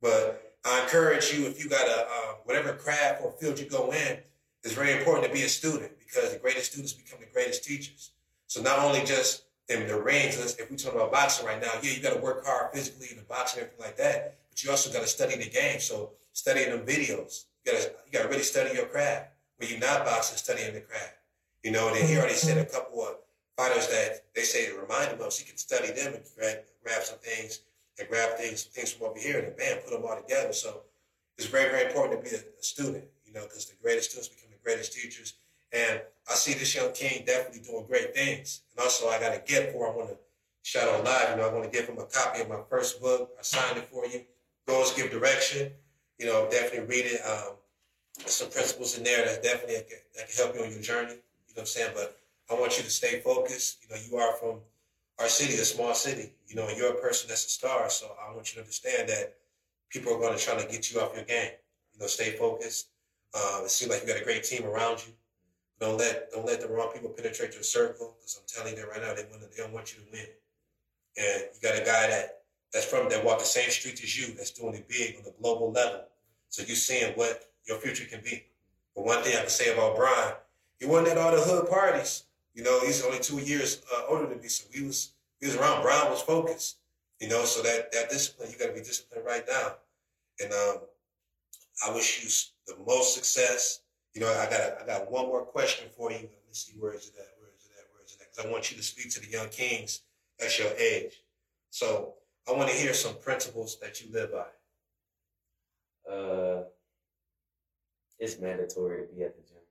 But 0.00 0.56
I 0.64 0.82
encourage 0.82 1.32
you, 1.32 1.46
if 1.46 1.62
you 1.62 1.68
got 1.68 1.88
a 1.88 2.02
uh, 2.02 2.34
whatever 2.44 2.72
craft 2.74 3.22
or 3.22 3.32
field 3.32 3.58
you 3.58 3.66
go 3.66 3.92
in, 3.92 4.18
it's 4.64 4.74
very 4.74 4.92
important 4.92 5.26
to 5.26 5.32
be 5.32 5.42
a 5.42 5.48
student 5.48 5.92
because 5.98 6.32
the 6.32 6.38
greatest 6.38 6.72
students 6.72 6.92
become 6.92 7.18
the 7.20 7.32
greatest 7.32 7.64
teachers. 7.64 8.12
So 8.46 8.62
not 8.62 8.78
only 8.78 9.00
just 9.04 9.44
in 9.68 9.86
the 9.86 10.00
rings, 10.00 10.36
if 10.58 10.70
we 10.70 10.76
talk 10.76 10.94
about 10.94 11.10
boxing 11.10 11.46
right 11.46 11.60
now, 11.60 11.72
yeah, 11.82 11.90
you 11.92 12.02
got 12.02 12.14
to 12.14 12.20
work 12.20 12.44
hard 12.46 12.72
physically 12.72 13.08
in 13.10 13.16
the 13.16 13.22
boxing 13.22 13.60
and 13.60 13.68
everything 13.68 13.86
like 13.86 13.96
that, 13.96 14.38
but 14.50 14.62
you 14.62 14.70
also 14.70 14.92
got 14.92 15.02
to 15.02 15.08
study 15.08 15.36
the 15.36 15.48
game. 15.48 15.80
So 15.80 16.10
studying 16.32 16.70
them 16.70 16.86
videos, 16.86 17.44
you 17.64 17.72
got 17.72 17.80
to 17.80 17.90
you 18.06 18.12
got 18.12 18.22
to 18.22 18.28
really 18.28 18.42
study 18.42 18.74
your 18.74 18.86
craft. 18.86 19.30
When 19.56 19.70
you're 19.70 19.80
not 19.80 20.04
boxing, 20.04 20.36
studying 20.36 20.74
the 20.74 20.80
craft. 20.80 21.16
You 21.62 21.70
know, 21.70 21.88
and 21.88 21.96
he 21.96 22.16
already 22.16 22.34
said 22.34 22.58
a 22.58 22.64
mm-hmm. 22.64 22.74
couple 22.74 23.02
of 23.02 23.16
fighters 23.56 23.86
that 23.88 24.24
they 24.34 24.42
say 24.42 24.66
to 24.66 24.80
remind 24.80 25.12
him 25.12 25.20
of, 25.20 25.32
so 25.32 25.44
he 25.44 25.48
can 25.48 25.58
study 25.58 25.92
them 25.92 26.14
and 26.14 26.24
grab, 26.36 26.58
grab 26.82 27.02
some 27.02 27.18
things 27.18 27.60
and 27.98 28.08
grab 28.08 28.36
things 28.36 28.64
things 28.64 28.92
from 28.92 29.08
over 29.08 29.18
here 29.18 29.38
and 29.38 29.46
then 29.48 29.54
bam, 29.56 29.78
put 29.78 29.92
them 29.92 30.02
all 30.04 30.16
together. 30.16 30.52
So 30.52 30.82
it's 31.38 31.46
very, 31.46 31.70
very 31.70 31.86
important 31.86 32.22
to 32.22 32.30
be 32.30 32.34
a, 32.34 32.40
a 32.40 32.62
student, 32.62 33.04
you 33.24 33.32
know, 33.32 33.42
because 33.42 33.66
the 33.66 33.76
greatest 33.80 34.10
students 34.10 34.28
become 34.28 34.41
greatest 34.62 34.92
teachers. 34.92 35.34
And 35.72 36.00
I 36.30 36.34
see 36.34 36.52
this 36.52 36.74
young 36.74 36.92
king 36.92 37.24
definitely 37.26 37.62
doing 37.62 37.86
great 37.86 38.14
things. 38.14 38.62
And 38.70 38.84
also, 38.84 39.08
I 39.08 39.18
got 39.18 39.34
a 39.34 39.40
gift 39.40 39.72
for. 39.72 39.90
I 39.90 39.96
want 39.96 40.10
to 40.10 40.16
shout 40.62 40.88
out 40.88 41.04
live. 41.04 41.30
You 41.30 41.36
know, 41.36 41.48
I 41.48 41.52
want 41.52 41.64
to 41.64 41.70
give 41.70 41.88
him 41.88 41.98
a 41.98 42.06
copy 42.06 42.42
of 42.42 42.48
my 42.48 42.60
first 42.68 43.00
book. 43.00 43.30
I 43.38 43.42
signed 43.42 43.78
it 43.78 43.84
for 43.84 44.06
you. 44.06 44.22
Goals 44.66 44.92
Give 44.94 45.10
Direction. 45.10 45.72
You 46.18 46.26
know, 46.26 46.48
definitely 46.50 46.86
read 46.94 47.06
it. 47.06 47.20
Um, 47.22 47.54
some 48.26 48.50
principles 48.50 48.98
in 48.98 49.04
there 49.04 49.24
that 49.24 49.42
definitely 49.42 49.76
can, 49.76 49.98
that 50.16 50.28
can 50.28 50.44
help 50.44 50.54
you 50.54 50.62
on 50.62 50.70
your 50.70 50.82
journey. 50.82 51.12
You 51.12 51.16
know 51.16 51.22
what 51.54 51.60
I'm 51.62 51.66
saying? 51.66 51.92
But 51.94 52.18
I 52.50 52.54
want 52.54 52.76
you 52.76 52.84
to 52.84 52.90
stay 52.90 53.20
focused. 53.20 53.78
You 53.82 53.94
know, 53.94 54.02
you 54.08 54.16
are 54.18 54.36
from 54.36 54.60
our 55.18 55.28
city, 55.28 55.54
a 55.54 55.64
small 55.64 55.94
city. 55.94 56.32
You 56.48 56.56
know, 56.56 56.68
you're 56.68 56.92
a 56.92 57.00
person 57.00 57.28
that's 57.28 57.46
a 57.46 57.48
star. 57.48 57.88
So 57.88 58.14
I 58.22 58.34
want 58.34 58.50
you 58.50 58.56
to 58.56 58.60
understand 58.60 59.08
that 59.08 59.34
people 59.88 60.14
are 60.14 60.18
going 60.18 60.36
to 60.36 60.42
try 60.42 60.60
to 60.60 60.70
get 60.70 60.92
you 60.92 61.00
off 61.00 61.14
your 61.14 61.24
game. 61.24 61.52
You 61.94 62.00
know, 62.00 62.06
stay 62.06 62.32
focused. 62.32 62.88
Uh, 63.34 63.62
it 63.64 63.70
seems 63.70 63.90
like 63.90 64.02
you 64.02 64.08
got 64.08 64.20
a 64.20 64.24
great 64.24 64.44
team 64.44 64.64
around 64.64 65.06
you. 65.06 65.12
Don't 65.80 65.98
let 65.98 66.30
don't 66.30 66.46
let 66.46 66.60
the 66.60 66.68
wrong 66.68 66.90
people 66.92 67.10
penetrate 67.10 67.54
your 67.54 67.62
circle. 67.62 68.14
Because 68.18 68.38
I'm 68.38 68.46
telling 68.46 68.76
you 68.76 68.82
that 68.82 68.88
right 68.88 69.00
now, 69.00 69.14
they 69.14 69.28
want 69.30 69.42
they 69.50 69.62
don't 69.62 69.72
want 69.72 69.94
you 69.94 70.00
to 70.00 70.06
win. 70.12 70.26
And 71.16 71.42
you 71.54 71.60
got 71.60 71.80
a 71.80 71.84
guy 71.84 72.06
that 72.08 72.42
that's 72.72 72.86
from 72.86 73.08
that 73.08 73.24
walk 73.24 73.38
the 73.38 73.44
same 73.44 73.70
street 73.70 74.02
as 74.02 74.18
you, 74.18 74.34
that's 74.34 74.50
doing 74.50 74.74
it 74.74 74.88
big 74.88 75.16
on 75.16 75.24
the 75.24 75.34
global 75.40 75.72
level. 75.72 76.04
So 76.48 76.62
you're 76.66 76.76
seeing 76.76 77.12
what 77.14 77.50
your 77.66 77.78
future 77.78 78.04
can 78.04 78.20
be. 78.22 78.44
But 78.94 79.04
one 79.04 79.22
thing 79.22 79.36
I 79.36 79.40
can 79.40 79.48
say 79.50 79.72
about 79.72 79.96
Brian, 79.96 80.34
he 80.78 80.86
wasn't 80.86 81.08
at 81.08 81.18
all 81.18 81.34
the 81.34 81.40
hood 81.40 81.68
parties. 81.68 82.24
You 82.54 82.62
know, 82.62 82.80
he's 82.80 83.04
only 83.04 83.18
two 83.18 83.38
years 83.38 83.82
uh, 83.94 84.02
older 84.08 84.26
than 84.26 84.40
me, 84.40 84.48
so 84.48 84.66
we 84.74 84.86
was 84.86 85.12
he 85.40 85.46
was 85.46 85.56
around. 85.56 85.82
Brian 85.82 86.10
was 86.10 86.22
focused. 86.22 86.76
You 87.20 87.28
know, 87.28 87.44
so 87.44 87.62
that 87.62 87.92
that 87.92 88.10
discipline, 88.10 88.50
you 88.50 88.58
got 88.58 88.66
to 88.66 88.72
be 88.72 88.80
disciplined 88.80 89.24
right 89.24 89.44
now. 89.48 89.76
And 90.42 90.52
um, 90.52 90.76
I 91.86 91.94
wish 91.94 92.22
you 92.22 92.28
the 92.66 92.76
most 92.86 93.14
success. 93.14 93.80
You 94.14 94.20
know, 94.20 94.28
I 94.28 94.48
got 94.50 94.82
I 94.82 94.86
got 94.86 95.10
one 95.10 95.26
more 95.26 95.44
question 95.44 95.88
for 95.96 96.10
you. 96.10 96.18
Let 96.18 96.22
me 96.22 96.52
see 96.52 96.74
where 96.78 96.92
is 96.92 97.08
it 97.08 97.14
at? 97.18 97.32
Where 97.38 97.50
is 97.56 97.64
it 97.64 97.72
at? 97.78 97.86
Where 97.92 98.04
is 98.04 98.12
it 98.12 98.20
at? 98.20 98.30
Because 98.30 98.46
I 98.46 98.52
want 98.52 98.70
you 98.70 98.76
to 98.76 98.82
speak 98.82 99.10
to 99.12 99.20
the 99.20 99.30
young 99.30 99.48
kings 99.48 100.02
at 100.40 100.58
your 100.58 100.72
age. 100.78 101.22
So 101.70 102.14
I 102.48 102.52
want 102.52 102.70
to 102.70 102.76
hear 102.76 102.92
some 102.92 103.16
principles 103.16 103.78
that 103.80 104.02
you 104.02 104.12
live 104.12 104.30
by. 104.32 106.12
Uh, 106.12 106.64
it's 108.18 108.38
mandatory 108.38 109.06
to 109.06 109.14
be 109.14 109.22
at 109.22 109.34
the 109.36 109.42
gym, 109.42 109.62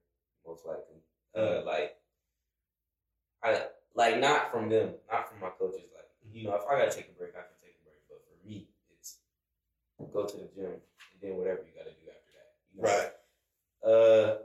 most 0.45 0.65
likely. 0.65 0.99
Uh, 1.35 1.63
like, 1.65 1.97
I 3.43 3.67
like 3.95 4.19
not 4.19 4.51
from 4.51 4.69
them, 4.69 4.95
not 5.11 5.29
from 5.29 5.39
my 5.39 5.49
coaches. 5.49 5.87
Like, 5.93 6.09
you 6.33 6.45
know, 6.45 6.55
if 6.55 6.63
I 6.69 6.79
gotta 6.79 6.91
take 6.91 7.09
a 7.09 7.17
break, 7.17 7.31
I 7.31 7.43
can 7.45 7.57
take 7.61 7.75
a 7.79 7.83
break. 7.83 8.01
But 8.09 8.19
for 8.25 8.47
me, 8.47 8.67
it's 8.97 9.19
go 10.13 10.25
to 10.25 10.37
the 10.37 10.49
gym 10.55 10.71
and 10.73 11.19
then 11.21 11.37
whatever 11.37 11.61
you 11.61 11.71
gotta 11.77 11.91
do. 11.91 12.00
You 12.75 12.81
know? 12.83 12.87
Right. 12.89 13.11
Uh, 13.83 14.35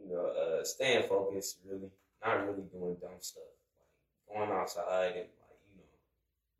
you 0.00 0.12
know, 0.14 0.26
uh, 0.26 0.64
staying 0.64 1.08
focused, 1.08 1.58
really, 1.68 1.90
not 2.24 2.46
really 2.46 2.62
doing 2.72 2.96
dumb 3.00 3.10
stuff, 3.20 3.42
like 3.78 4.36
going 4.36 4.50
outside 4.58 5.16
and 5.16 5.16
like 5.16 5.58
you 5.68 5.76
know, 5.76 5.84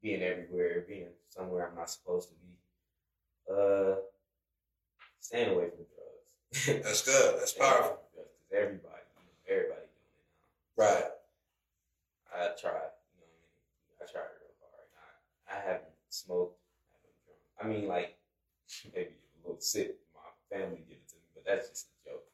being 0.03 0.23
everywhere, 0.23 0.85
being 0.87 1.09
somewhere 1.29 1.69
I'm 1.69 1.77
not 1.77 1.91
supposed 1.91 2.29
to 2.31 2.35
be. 2.35 3.53
Uh, 3.53 3.97
staying 5.21 5.51
away 5.55 5.69
from 5.71 5.85
drugs. 5.87 6.83
That's 6.85 7.05
good. 7.05 7.38
That's 7.38 7.53
powerful. 7.53 7.99
Because 8.12 8.31
everybody, 8.53 9.03
you 9.14 9.23
know, 9.23 9.57
everybody 9.57 9.81
doing 9.81 10.19
it 10.19 10.81
Right. 10.81 11.05
now. 11.05 12.43
I 12.43 12.47
tried, 12.61 12.93
you 13.12 13.19
know 13.19 13.25
what 13.25 13.33
I 13.33 13.49
mean? 13.49 14.03
I 14.03 14.12
tried 14.12 14.31
real 14.37 14.55
hard. 14.61 14.88
I, 15.49 15.57
I 15.57 15.73
haven't 15.73 15.95
smoked, 16.09 16.59
haven't 16.93 17.17
drunk. 17.25 17.41
I 17.61 17.67
mean, 17.67 17.88
like, 17.88 18.19
maybe 18.95 19.14
a 19.17 19.47
little 19.49 19.61
sip. 19.61 19.99
Family 20.50 20.82
did 20.88 20.96
it 20.96 21.08
to 21.08 21.16
me, 21.16 21.28
but 21.34 21.44
that's 21.44 21.68
just 21.68 21.87
a 21.88 22.11
joke. 22.11 22.24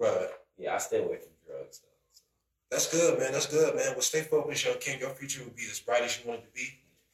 Right. 0.00 0.28
Yeah, 0.58 0.74
I 0.74 0.78
stay 0.78 0.98
away 0.98 1.18
from 1.18 1.32
drugs. 1.46 1.80
Though, 1.80 1.88
so. 2.12 2.22
That's 2.70 2.90
good, 2.90 3.18
man. 3.18 3.32
That's 3.32 3.46
good, 3.46 3.74
man. 3.74 3.92
Well, 3.92 4.02
stay 4.02 4.22
focused, 4.22 4.64
young 4.64 4.78
king. 4.78 5.00
Your 5.00 5.10
future 5.10 5.44
will 5.44 5.56
be 5.56 5.64
as 5.70 5.80
bright 5.80 6.02
as 6.02 6.18
you 6.18 6.28
want 6.28 6.42
it 6.42 6.46
to 6.46 6.52
be. 6.52 6.62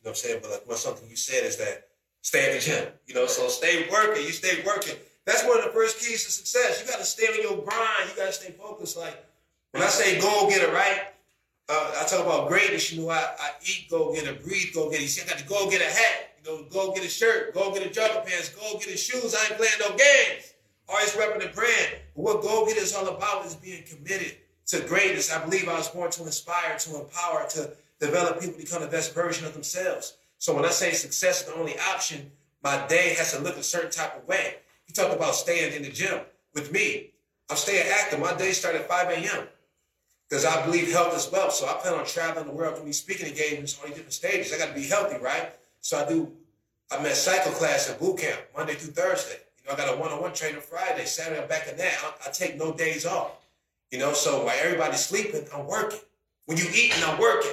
You 0.02 0.04
know 0.04 0.10
what 0.10 0.10
I'm 0.10 0.16
saying? 0.16 0.38
But 0.42 0.50
like, 0.50 0.62
well, 0.66 0.76
something 0.76 1.08
you 1.08 1.16
said 1.16 1.44
is 1.44 1.56
that 1.58 1.88
stay 2.22 2.50
in 2.50 2.56
the 2.56 2.60
gym. 2.60 2.92
You 3.06 3.14
know, 3.14 3.26
so 3.26 3.48
stay 3.48 3.88
working. 3.90 4.24
You 4.24 4.32
stay 4.32 4.62
working. 4.66 4.96
That's 5.24 5.44
one 5.44 5.58
of 5.58 5.64
the 5.64 5.70
first 5.70 6.00
keys 6.00 6.24
to 6.24 6.30
success. 6.32 6.82
You 6.82 6.90
got 6.90 6.98
to 6.98 7.04
stay 7.04 7.26
on 7.26 7.40
your 7.40 7.64
grind. 7.64 8.10
You 8.10 8.16
got 8.16 8.26
to 8.26 8.32
stay 8.32 8.50
focused. 8.50 8.96
Like 8.96 9.24
when 9.70 9.82
I 9.82 9.86
say 9.86 10.20
go 10.20 10.48
get 10.48 10.62
it 10.62 10.72
right, 10.72 11.02
uh, 11.68 11.94
I 12.00 12.06
talk 12.06 12.24
about 12.26 12.48
greatness. 12.48 12.92
You 12.92 13.02
know, 13.02 13.10
I, 13.10 13.18
I 13.38 13.50
eat, 13.62 13.88
go 13.88 14.12
get 14.12 14.24
it, 14.24 14.42
breathe, 14.42 14.74
go 14.74 14.90
get 14.90 14.98
it. 14.98 15.02
You 15.02 15.08
see, 15.08 15.22
I 15.22 15.28
got 15.28 15.38
to 15.38 15.46
go 15.46 15.70
get 15.70 15.80
a 15.80 15.84
hat. 15.84 16.31
Know, 16.44 16.64
go 16.70 16.92
get 16.92 17.04
a 17.04 17.08
shirt, 17.08 17.54
go 17.54 17.72
get 17.72 17.86
a 17.86 17.90
jogger 17.90 18.26
pants, 18.26 18.48
go 18.48 18.78
get 18.78 18.88
a 18.88 18.96
shoes. 18.96 19.34
I 19.34 19.46
ain't 19.46 19.56
playing 19.56 19.72
no 19.78 19.90
games. 19.90 20.54
Always 20.88 21.12
repping 21.12 21.40
the 21.40 21.54
brand. 21.54 22.00
But 22.16 22.22
what 22.22 22.42
go 22.42 22.66
get 22.66 22.76
is 22.76 22.94
all 22.94 23.06
about 23.08 23.46
is 23.46 23.54
being 23.54 23.84
committed 23.84 24.36
to 24.66 24.80
greatness. 24.80 25.32
I 25.32 25.44
believe 25.44 25.68
I 25.68 25.78
was 25.78 25.88
born 25.88 26.10
to 26.10 26.24
inspire, 26.24 26.76
to 26.78 27.00
empower, 27.00 27.46
to 27.50 27.72
develop 28.00 28.40
people 28.40 28.54
to 28.54 28.64
become 28.64 28.82
the 28.82 28.88
best 28.88 29.14
version 29.14 29.46
of 29.46 29.52
themselves. 29.52 30.16
So 30.38 30.54
when 30.54 30.64
I 30.64 30.70
say 30.70 30.92
success 30.92 31.42
is 31.42 31.46
the 31.46 31.54
only 31.54 31.78
option, 31.78 32.32
my 32.64 32.84
day 32.88 33.14
has 33.18 33.32
to 33.32 33.40
look 33.40 33.56
a 33.56 33.62
certain 33.62 33.92
type 33.92 34.16
of 34.16 34.26
way. 34.26 34.56
You 34.88 34.94
talked 34.94 35.14
about 35.14 35.36
staying 35.36 35.74
in 35.74 35.82
the 35.82 35.90
gym. 35.90 36.20
With 36.54 36.72
me, 36.72 37.10
I'm 37.48 37.56
staying 37.56 37.86
active. 38.00 38.18
My 38.18 38.34
day 38.34 38.50
start 38.50 38.74
at 38.74 38.88
5 38.88 39.10
a.m. 39.10 39.46
Because 40.28 40.44
I 40.44 40.64
believe 40.64 40.90
health 40.90 41.16
is 41.16 41.30
wealth. 41.30 41.52
So 41.52 41.66
I 41.66 41.74
plan 41.74 41.94
on 41.94 42.04
traveling 42.04 42.46
the 42.46 42.52
world 42.52 42.74
doing 42.74 42.86
these 42.86 42.98
speaking 42.98 43.26
engagements 43.26 43.78
on 43.78 43.86
these 43.86 43.96
different 43.96 44.14
stages. 44.14 44.52
I 44.52 44.58
got 44.58 44.68
to 44.68 44.74
be 44.74 44.86
healthy, 44.86 45.18
right? 45.18 45.52
So 45.82 45.98
I 45.98 46.08
do, 46.08 46.32
I'm 46.90 47.04
at 47.04 47.16
cycle 47.16 47.52
class 47.52 47.90
at 47.90 47.98
boot 47.98 48.18
camp 48.18 48.40
Monday 48.56 48.74
through 48.74 48.92
Thursday. 48.92 49.36
You 49.58 49.68
know, 49.68 49.74
I 49.74 49.76
got 49.76 49.94
a 49.94 50.00
one-on-one 50.00 50.32
training 50.32 50.60
Friday. 50.60 51.04
Saturday, 51.04 51.42
I'm 51.42 51.48
back 51.48 51.68
in 51.68 51.76
that. 51.76 51.92
I, 52.02 52.28
I 52.28 52.30
take 52.30 52.56
no 52.56 52.72
days 52.72 53.04
off. 53.04 53.32
You 53.90 53.98
know, 53.98 54.12
so 54.12 54.44
while 54.44 54.56
everybody's 54.62 55.04
sleeping, 55.04 55.44
I'm 55.54 55.66
working. 55.66 55.98
When 56.46 56.56
you 56.56 56.64
eating, 56.72 57.02
I'm 57.04 57.18
working. 57.18 57.52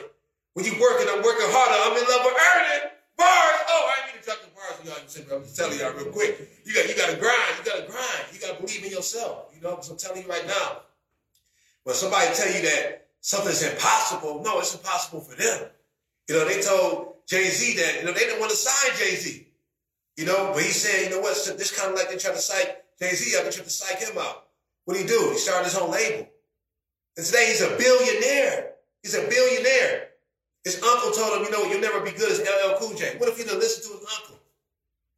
When 0.53 0.63
you 0.63 0.73
working, 0.79 1.07
I'm 1.09 1.23
working 1.23 1.49
harder. 1.49 1.77
I'm 1.83 1.97
in 1.97 2.05
love 2.07 2.21
with 2.23 2.37
earning 2.37 2.91
bars. 3.17 3.59
Oh, 3.67 3.91
I 3.91 4.07
mean 4.07 4.21
to 4.21 4.25
drop 4.25 4.39
the 4.41 4.49
bars. 4.53 4.77
You 4.83 4.89
know, 4.89 5.35
I'm 5.35 5.43
just 5.43 5.57
telling 5.57 5.79
y'all 5.79 5.93
real 5.93 6.13
quick. 6.13 6.49
You 6.65 6.73
got, 6.73 6.87
you 6.87 6.95
got 6.95 7.09
to 7.09 7.17
grind. 7.17 7.53
You 7.59 7.65
got 7.65 7.85
to 7.85 7.91
grind. 7.91 8.23
You 8.31 8.39
got 8.39 8.55
to 8.55 8.61
believe 8.61 8.85
in 8.85 8.91
yourself. 8.91 9.51
You 9.55 9.61
know, 9.61 9.71
because 9.71 9.89
I'm 9.89 9.97
telling 9.97 10.21
you 10.23 10.29
right 10.29 10.45
now. 10.45 10.85
When 11.83 11.95
somebody 11.95 12.33
tell 12.35 12.53
you 12.53 12.61
that 12.61 13.07
something's 13.21 13.63
impossible, 13.63 14.41
no, 14.43 14.59
it's 14.59 14.75
impossible 14.75 15.21
for 15.21 15.35
them. 15.35 15.67
You 16.29 16.35
know, 16.35 16.45
they 16.45 16.61
told 16.61 17.15
Jay 17.29 17.45
Z 17.45 17.77
that 17.77 17.99
you 17.99 18.05
know 18.05 18.11
they 18.11 18.25
didn't 18.25 18.39
want 18.39 18.49
to 18.51 18.57
sign 18.57 18.97
Jay 18.97 19.15
Z. 19.15 19.45
You 20.17 20.25
know, 20.25 20.51
but 20.53 20.63
he 20.63 20.69
said, 20.69 21.05
you 21.05 21.15
know 21.15 21.21
what? 21.21 21.37
So 21.37 21.53
this 21.55 21.71
kind 21.71 21.91
of 21.91 21.95
like 21.95 22.09
they 22.09 22.17
try 22.17 22.31
to 22.31 22.37
psych 22.37 22.83
Jay 22.99 23.13
Z 23.13 23.37
out. 23.37 23.45
They 23.45 23.51
try 23.51 23.63
to 23.63 23.69
psych 23.69 23.99
him 23.99 24.17
out. 24.17 24.47
What 24.83 24.95
do 24.95 25.01
he 25.01 25.07
do? 25.07 25.29
He 25.31 25.37
started 25.37 25.65
his 25.65 25.77
own 25.77 25.91
label. 25.91 26.27
And 27.15 27.25
today 27.25 27.47
he's 27.47 27.61
a 27.61 27.77
billionaire. 27.77 28.73
He's 29.03 29.15
a 29.15 29.27
billionaire. 29.29 30.09
His 30.63 30.81
uncle 30.83 31.11
told 31.11 31.37
him, 31.37 31.45
you 31.45 31.51
know, 31.51 31.63
you'll 31.71 31.81
never 31.81 32.01
be 32.01 32.11
good 32.11 32.31
as 32.31 32.39
LL 32.41 32.77
Cool 32.79 32.97
J. 32.97 33.15
What 33.17 33.29
if 33.29 33.37
he 33.37 33.43
didn't 33.43 33.59
listen 33.59 33.89
to 33.91 33.97
his 33.99 34.07
uncle? 34.19 34.39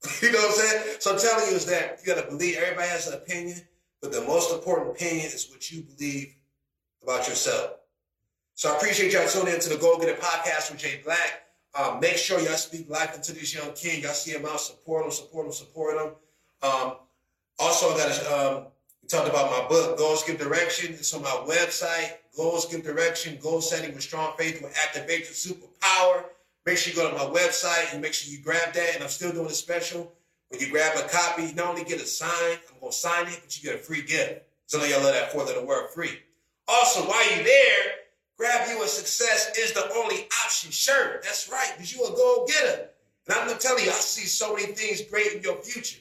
you 0.21 0.31
know 0.31 0.39
what 0.39 0.51
I'm 0.51 0.67
saying? 0.67 0.95
So 0.99 1.13
I'm 1.13 1.19
telling 1.19 1.49
you 1.49 1.55
is 1.55 1.65
that 1.67 1.99
you 1.99 2.13
got 2.13 2.21
to 2.21 2.29
believe 2.29 2.57
everybody 2.57 2.89
has 2.89 3.07
an 3.07 3.13
opinion, 3.13 3.61
but 4.01 4.11
the 4.11 4.21
most 4.21 4.53
important 4.53 4.91
opinion 4.91 5.25
is 5.27 5.49
what 5.49 5.71
you 5.71 5.81
believe 5.81 6.35
about 7.01 7.27
yourself. 7.27 7.71
So 8.55 8.71
I 8.71 8.77
appreciate 8.77 9.13
y'all 9.13 9.27
tuning 9.27 9.53
into 9.53 9.69
the 9.69 9.77
Go 9.77 9.97
Get 9.97 10.09
It 10.09 10.19
podcast 10.19 10.71
with 10.71 10.79
Jay 10.79 11.01
Black. 11.03 11.43
Um, 11.73 11.99
make 11.99 12.17
sure 12.17 12.39
y'all 12.39 12.53
speak 12.53 12.89
life 12.89 13.15
into 13.15 13.33
this 13.33 13.53
young 13.55 13.71
king. 13.73 14.03
Y'all 14.03 14.11
see 14.13 14.31
him 14.31 14.45
out, 14.45 14.59
support 14.59 15.05
him, 15.05 15.11
support 15.11 15.45
him, 15.45 15.53
support 15.53 15.95
him. 15.97 16.11
Um, 16.61 16.93
also, 17.59 17.93
I 17.93 17.97
got 17.97 18.27
um, 18.27 18.65
we 19.01 19.07
talked 19.07 19.29
about 19.29 19.49
my 19.51 19.67
book, 19.67 19.97
Goals 19.97 20.23
Give 20.23 20.37
Direction. 20.37 20.93
It's 20.93 21.13
on 21.13 21.21
my 21.21 21.29
website, 21.47 22.13
Goals 22.35 22.65
Give 22.65 22.83
Direction, 22.83 23.37
Goal 23.41 23.61
Setting 23.61 23.93
with 23.93 24.03
Strong 24.03 24.33
Faith 24.37 24.61
will 24.61 24.69
activate 24.83 25.21
your 25.21 25.29
superpower. 25.29 26.25
Make 26.65 26.77
sure 26.77 26.93
you 26.93 26.99
go 26.99 27.09
to 27.09 27.15
my 27.17 27.39
website 27.39 27.93
and 27.93 28.01
make 28.01 28.13
sure 28.13 28.31
you 28.31 28.43
grab 28.43 28.73
that. 28.73 28.95
And 28.95 29.03
I'm 29.03 29.09
still 29.09 29.31
doing 29.31 29.47
a 29.47 29.51
special. 29.51 30.11
When 30.49 30.59
you 30.59 30.69
grab 30.69 30.97
a 30.97 31.07
copy, 31.07 31.43
you 31.43 31.53
not 31.55 31.67
only 31.67 31.83
get 31.83 32.01
a 32.01 32.05
sign, 32.05 32.57
I'm 32.73 32.79
going 32.79 32.91
to 32.91 32.97
sign 32.97 33.27
it, 33.27 33.39
but 33.41 33.57
you 33.57 33.69
get 33.69 33.79
a 33.79 33.83
free 33.83 34.03
gift. 34.03 34.43
So 34.65 34.77
I 34.77 34.81
know 34.81 34.87
y'all 34.87 35.03
love 35.03 35.13
that 35.13 35.31
four 35.31 35.45
letter 35.45 35.65
word 35.65 35.89
free. 35.89 36.19
Also, 36.67 37.01
while 37.01 37.35
you're 37.35 37.43
there, 37.43 37.93
grab 38.37 38.67
you 38.69 38.83
a 38.83 38.87
success 38.87 39.57
is 39.57 39.73
the 39.73 39.91
only 39.93 40.27
option. 40.43 40.71
Sure, 40.71 41.19
that's 41.23 41.49
right, 41.51 41.71
because 41.75 41.93
you 41.93 42.03
a 42.05 42.09
go 42.09 42.45
getter. 42.47 42.89
And 43.27 43.37
I'm 43.37 43.47
gonna 43.47 43.59
tell 43.59 43.79
you, 43.79 43.89
I 43.89 43.93
see 43.93 44.25
so 44.25 44.55
many 44.55 44.73
things 44.73 45.01
great 45.01 45.33
in 45.33 45.43
your 45.43 45.61
future. 45.61 45.99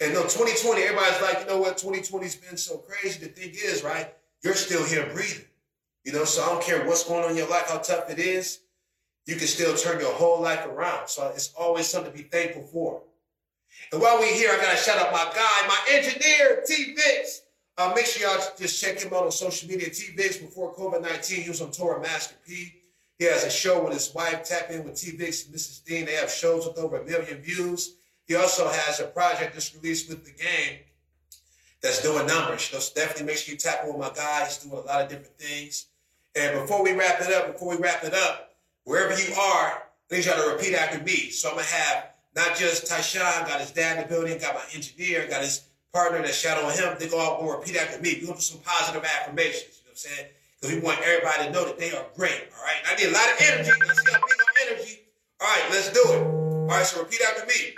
And 0.00 0.14
no, 0.14 0.22
2020, 0.22 0.82
everybody's 0.82 1.20
like, 1.20 1.40
you 1.40 1.46
know 1.46 1.58
what, 1.58 1.76
2020's 1.76 2.36
been 2.36 2.56
so 2.56 2.78
crazy. 2.78 3.18
The 3.18 3.28
thing 3.32 3.50
is, 3.50 3.82
right, 3.82 4.14
you're 4.42 4.54
still 4.54 4.84
here 4.84 5.08
breathing. 5.12 5.44
You 6.04 6.12
know, 6.12 6.24
so 6.24 6.42
I 6.42 6.46
don't 6.46 6.62
care 6.62 6.86
what's 6.86 7.04
going 7.04 7.24
on 7.24 7.30
in 7.32 7.36
your 7.36 7.48
life, 7.48 7.68
how 7.68 7.78
tough 7.78 8.10
it 8.10 8.18
is, 8.18 8.60
you 9.26 9.36
can 9.36 9.46
still 9.46 9.76
turn 9.76 10.00
your 10.00 10.12
whole 10.14 10.40
life 10.40 10.64
around. 10.66 11.08
So 11.08 11.28
it's 11.34 11.52
always 11.52 11.86
something 11.86 12.10
to 12.10 12.16
be 12.16 12.24
thankful 12.24 12.62
for. 12.62 13.02
And 13.92 14.00
while 14.00 14.18
we're 14.18 14.32
here, 14.32 14.50
I 14.50 14.56
gotta 14.56 14.78
shout 14.78 14.98
out 14.98 15.12
my 15.12 15.30
guy, 15.34 15.66
my 15.68 15.78
engineer, 15.90 16.62
T 16.66 16.94
Vix. 16.94 17.42
Uh, 17.78 17.92
make 17.94 18.06
sure 18.06 18.28
y'all 18.28 18.44
just 18.58 18.82
check 18.82 18.98
him 18.98 19.14
out 19.14 19.22
on 19.22 19.30
social 19.30 19.68
media. 19.68 19.88
T 19.88 20.12
Vix 20.16 20.38
before 20.38 20.74
COVID 20.74 21.00
19, 21.00 21.42
he 21.42 21.48
was 21.48 21.62
on 21.62 21.70
tour 21.70 21.94
with 21.94 22.08
Master 22.08 22.34
P. 22.44 22.72
He 23.20 23.24
has 23.26 23.44
a 23.44 23.50
show 23.50 23.84
with 23.84 23.92
his 23.92 24.12
wife, 24.12 24.42
Tap 24.42 24.72
In 24.72 24.82
with 24.82 24.96
T 24.96 25.12
Vix 25.12 25.46
and 25.46 25.54
Mrs. 25.54 25.84
Dean. 25.84 26.04
They 26.04 26.14
have 26.14 26.28
shows 26.28 26.66
with 26.66 26.76
over 26.76 27.00
a 27.00 27.04
million 27.04 27.40
views. 27.40 27.94
He 28.26 28.34
also 28.34 28.68
has 28.68 28.98
a 28.98 29.04
project 29.04 29.54
that's 29.54 29.76
released 29.76 30.08
with 30.08 30.24
the 30.24 30.32
game 30.32 30.80
that's 31.80 32.02
doing 32.02 32.26
numbers. 32.26 32.62
So 32.62 32.78
definitely 32.96 33.26
make 33.26 33.36
sure 33.36 33.52
you 33.52 33.58
tap 33.58 33.84
in 33.84 33.90
with 33.90 33.98
my 33.98 34.10
guy. 34.12 34.44
He's 34.44 34.58
doing 34.58 34.76
a 34.76 34.80
lot 34.80 35.02
of 35.02 35.08
different 35.08 35.38
things. 35.38 35.86
And 36.34 36.60
before 36.60 36.82
we 36.82 36.94
wrap 36.94 37.20
it 37.20 37.32
up, 37.32 37.52
before 37.52 37.76
we 37.76 37.80
wrap 37.80 38.02
it 38.02 38.12
up, 38.12 38.56
wherever 38.82 39.16
you 39.16 39.32
are, 39.34 39.84
I 40.10 40.16
need 40.16 40.24
y'all 40.24 40.42
to 40.42 40.50
repeat 40.50 40.74
after 40.74 41.00
me. 41.04 41.30
So 41.30 41.50
I'm 41.50 41.54
gonna 41.54 41.66
have 41.66 42.06
not 42.34 42.56
just 42.56 42.90
Tyshawn, 42.90 43.46
got 43.46 43.60
his 43.60 43.70
dad 43.70 43.98
in 43.98 44.02
the 44.02 44.08
building, 44.08 44.36
got 44.38 44.54
my 44.54 44.64
engineer, 44.74 45.28
got 45.28 45.42
his 45.42 45.67
partner 45.92 46.22
that's 46.22 46.36
shadowing 46.38 46.76
him. 46.76 46.96
They 46.98 47.08
go 47.08 47.18
all 47.18 47.40
gonna 47.40 47.58
repeat 47.58 47.76
after 47.76 48.00
me. 48.00 48.18
We're 48.20 48.28
gonna 48.28 48.38
do 48.38 48.42
some 48.42 48.60
positive 48.60 49.04
affirmations, 49.04 49.80
you 49.80 49.88
know 49.88 49.90
what 49.90 49.92
I'm 49.92 49.96
saying? 49.96 50.26
Because 50.60 50.74
we 50.76 50.80
want 50.82 51.00
everybody 51.02 51.44
to 51.44 51.50
know 51.52 51.64
that 51.66 51.78
they 51.78 51.92
are 51.92 52.04
great, 52.16 52.48
all 52.56 52.64
right? 52.64 52.80
I 52.86 52.96
need 52.96 53.08
a 53.08 53.12
lot 53.12 53.28
of 53.30 53.36
energy. 53.40 53.70
Let's 53.86 54.00
see 54.04 54.12
how 54.12 54.20
big 54.20 54.38
on 54.40 54.68
energy. 54.68 55.00
All 55.40 55.48
right, 55.48 55.64
let's 55.70 55.92
do 55.92 56.02
it. 56.12 56.22
All 56.22 56.66
right, 56.66 56.84
so 56.84 57.00
repeat 57.00 57.20
after 57.22 57.46
me. 57.46 57.74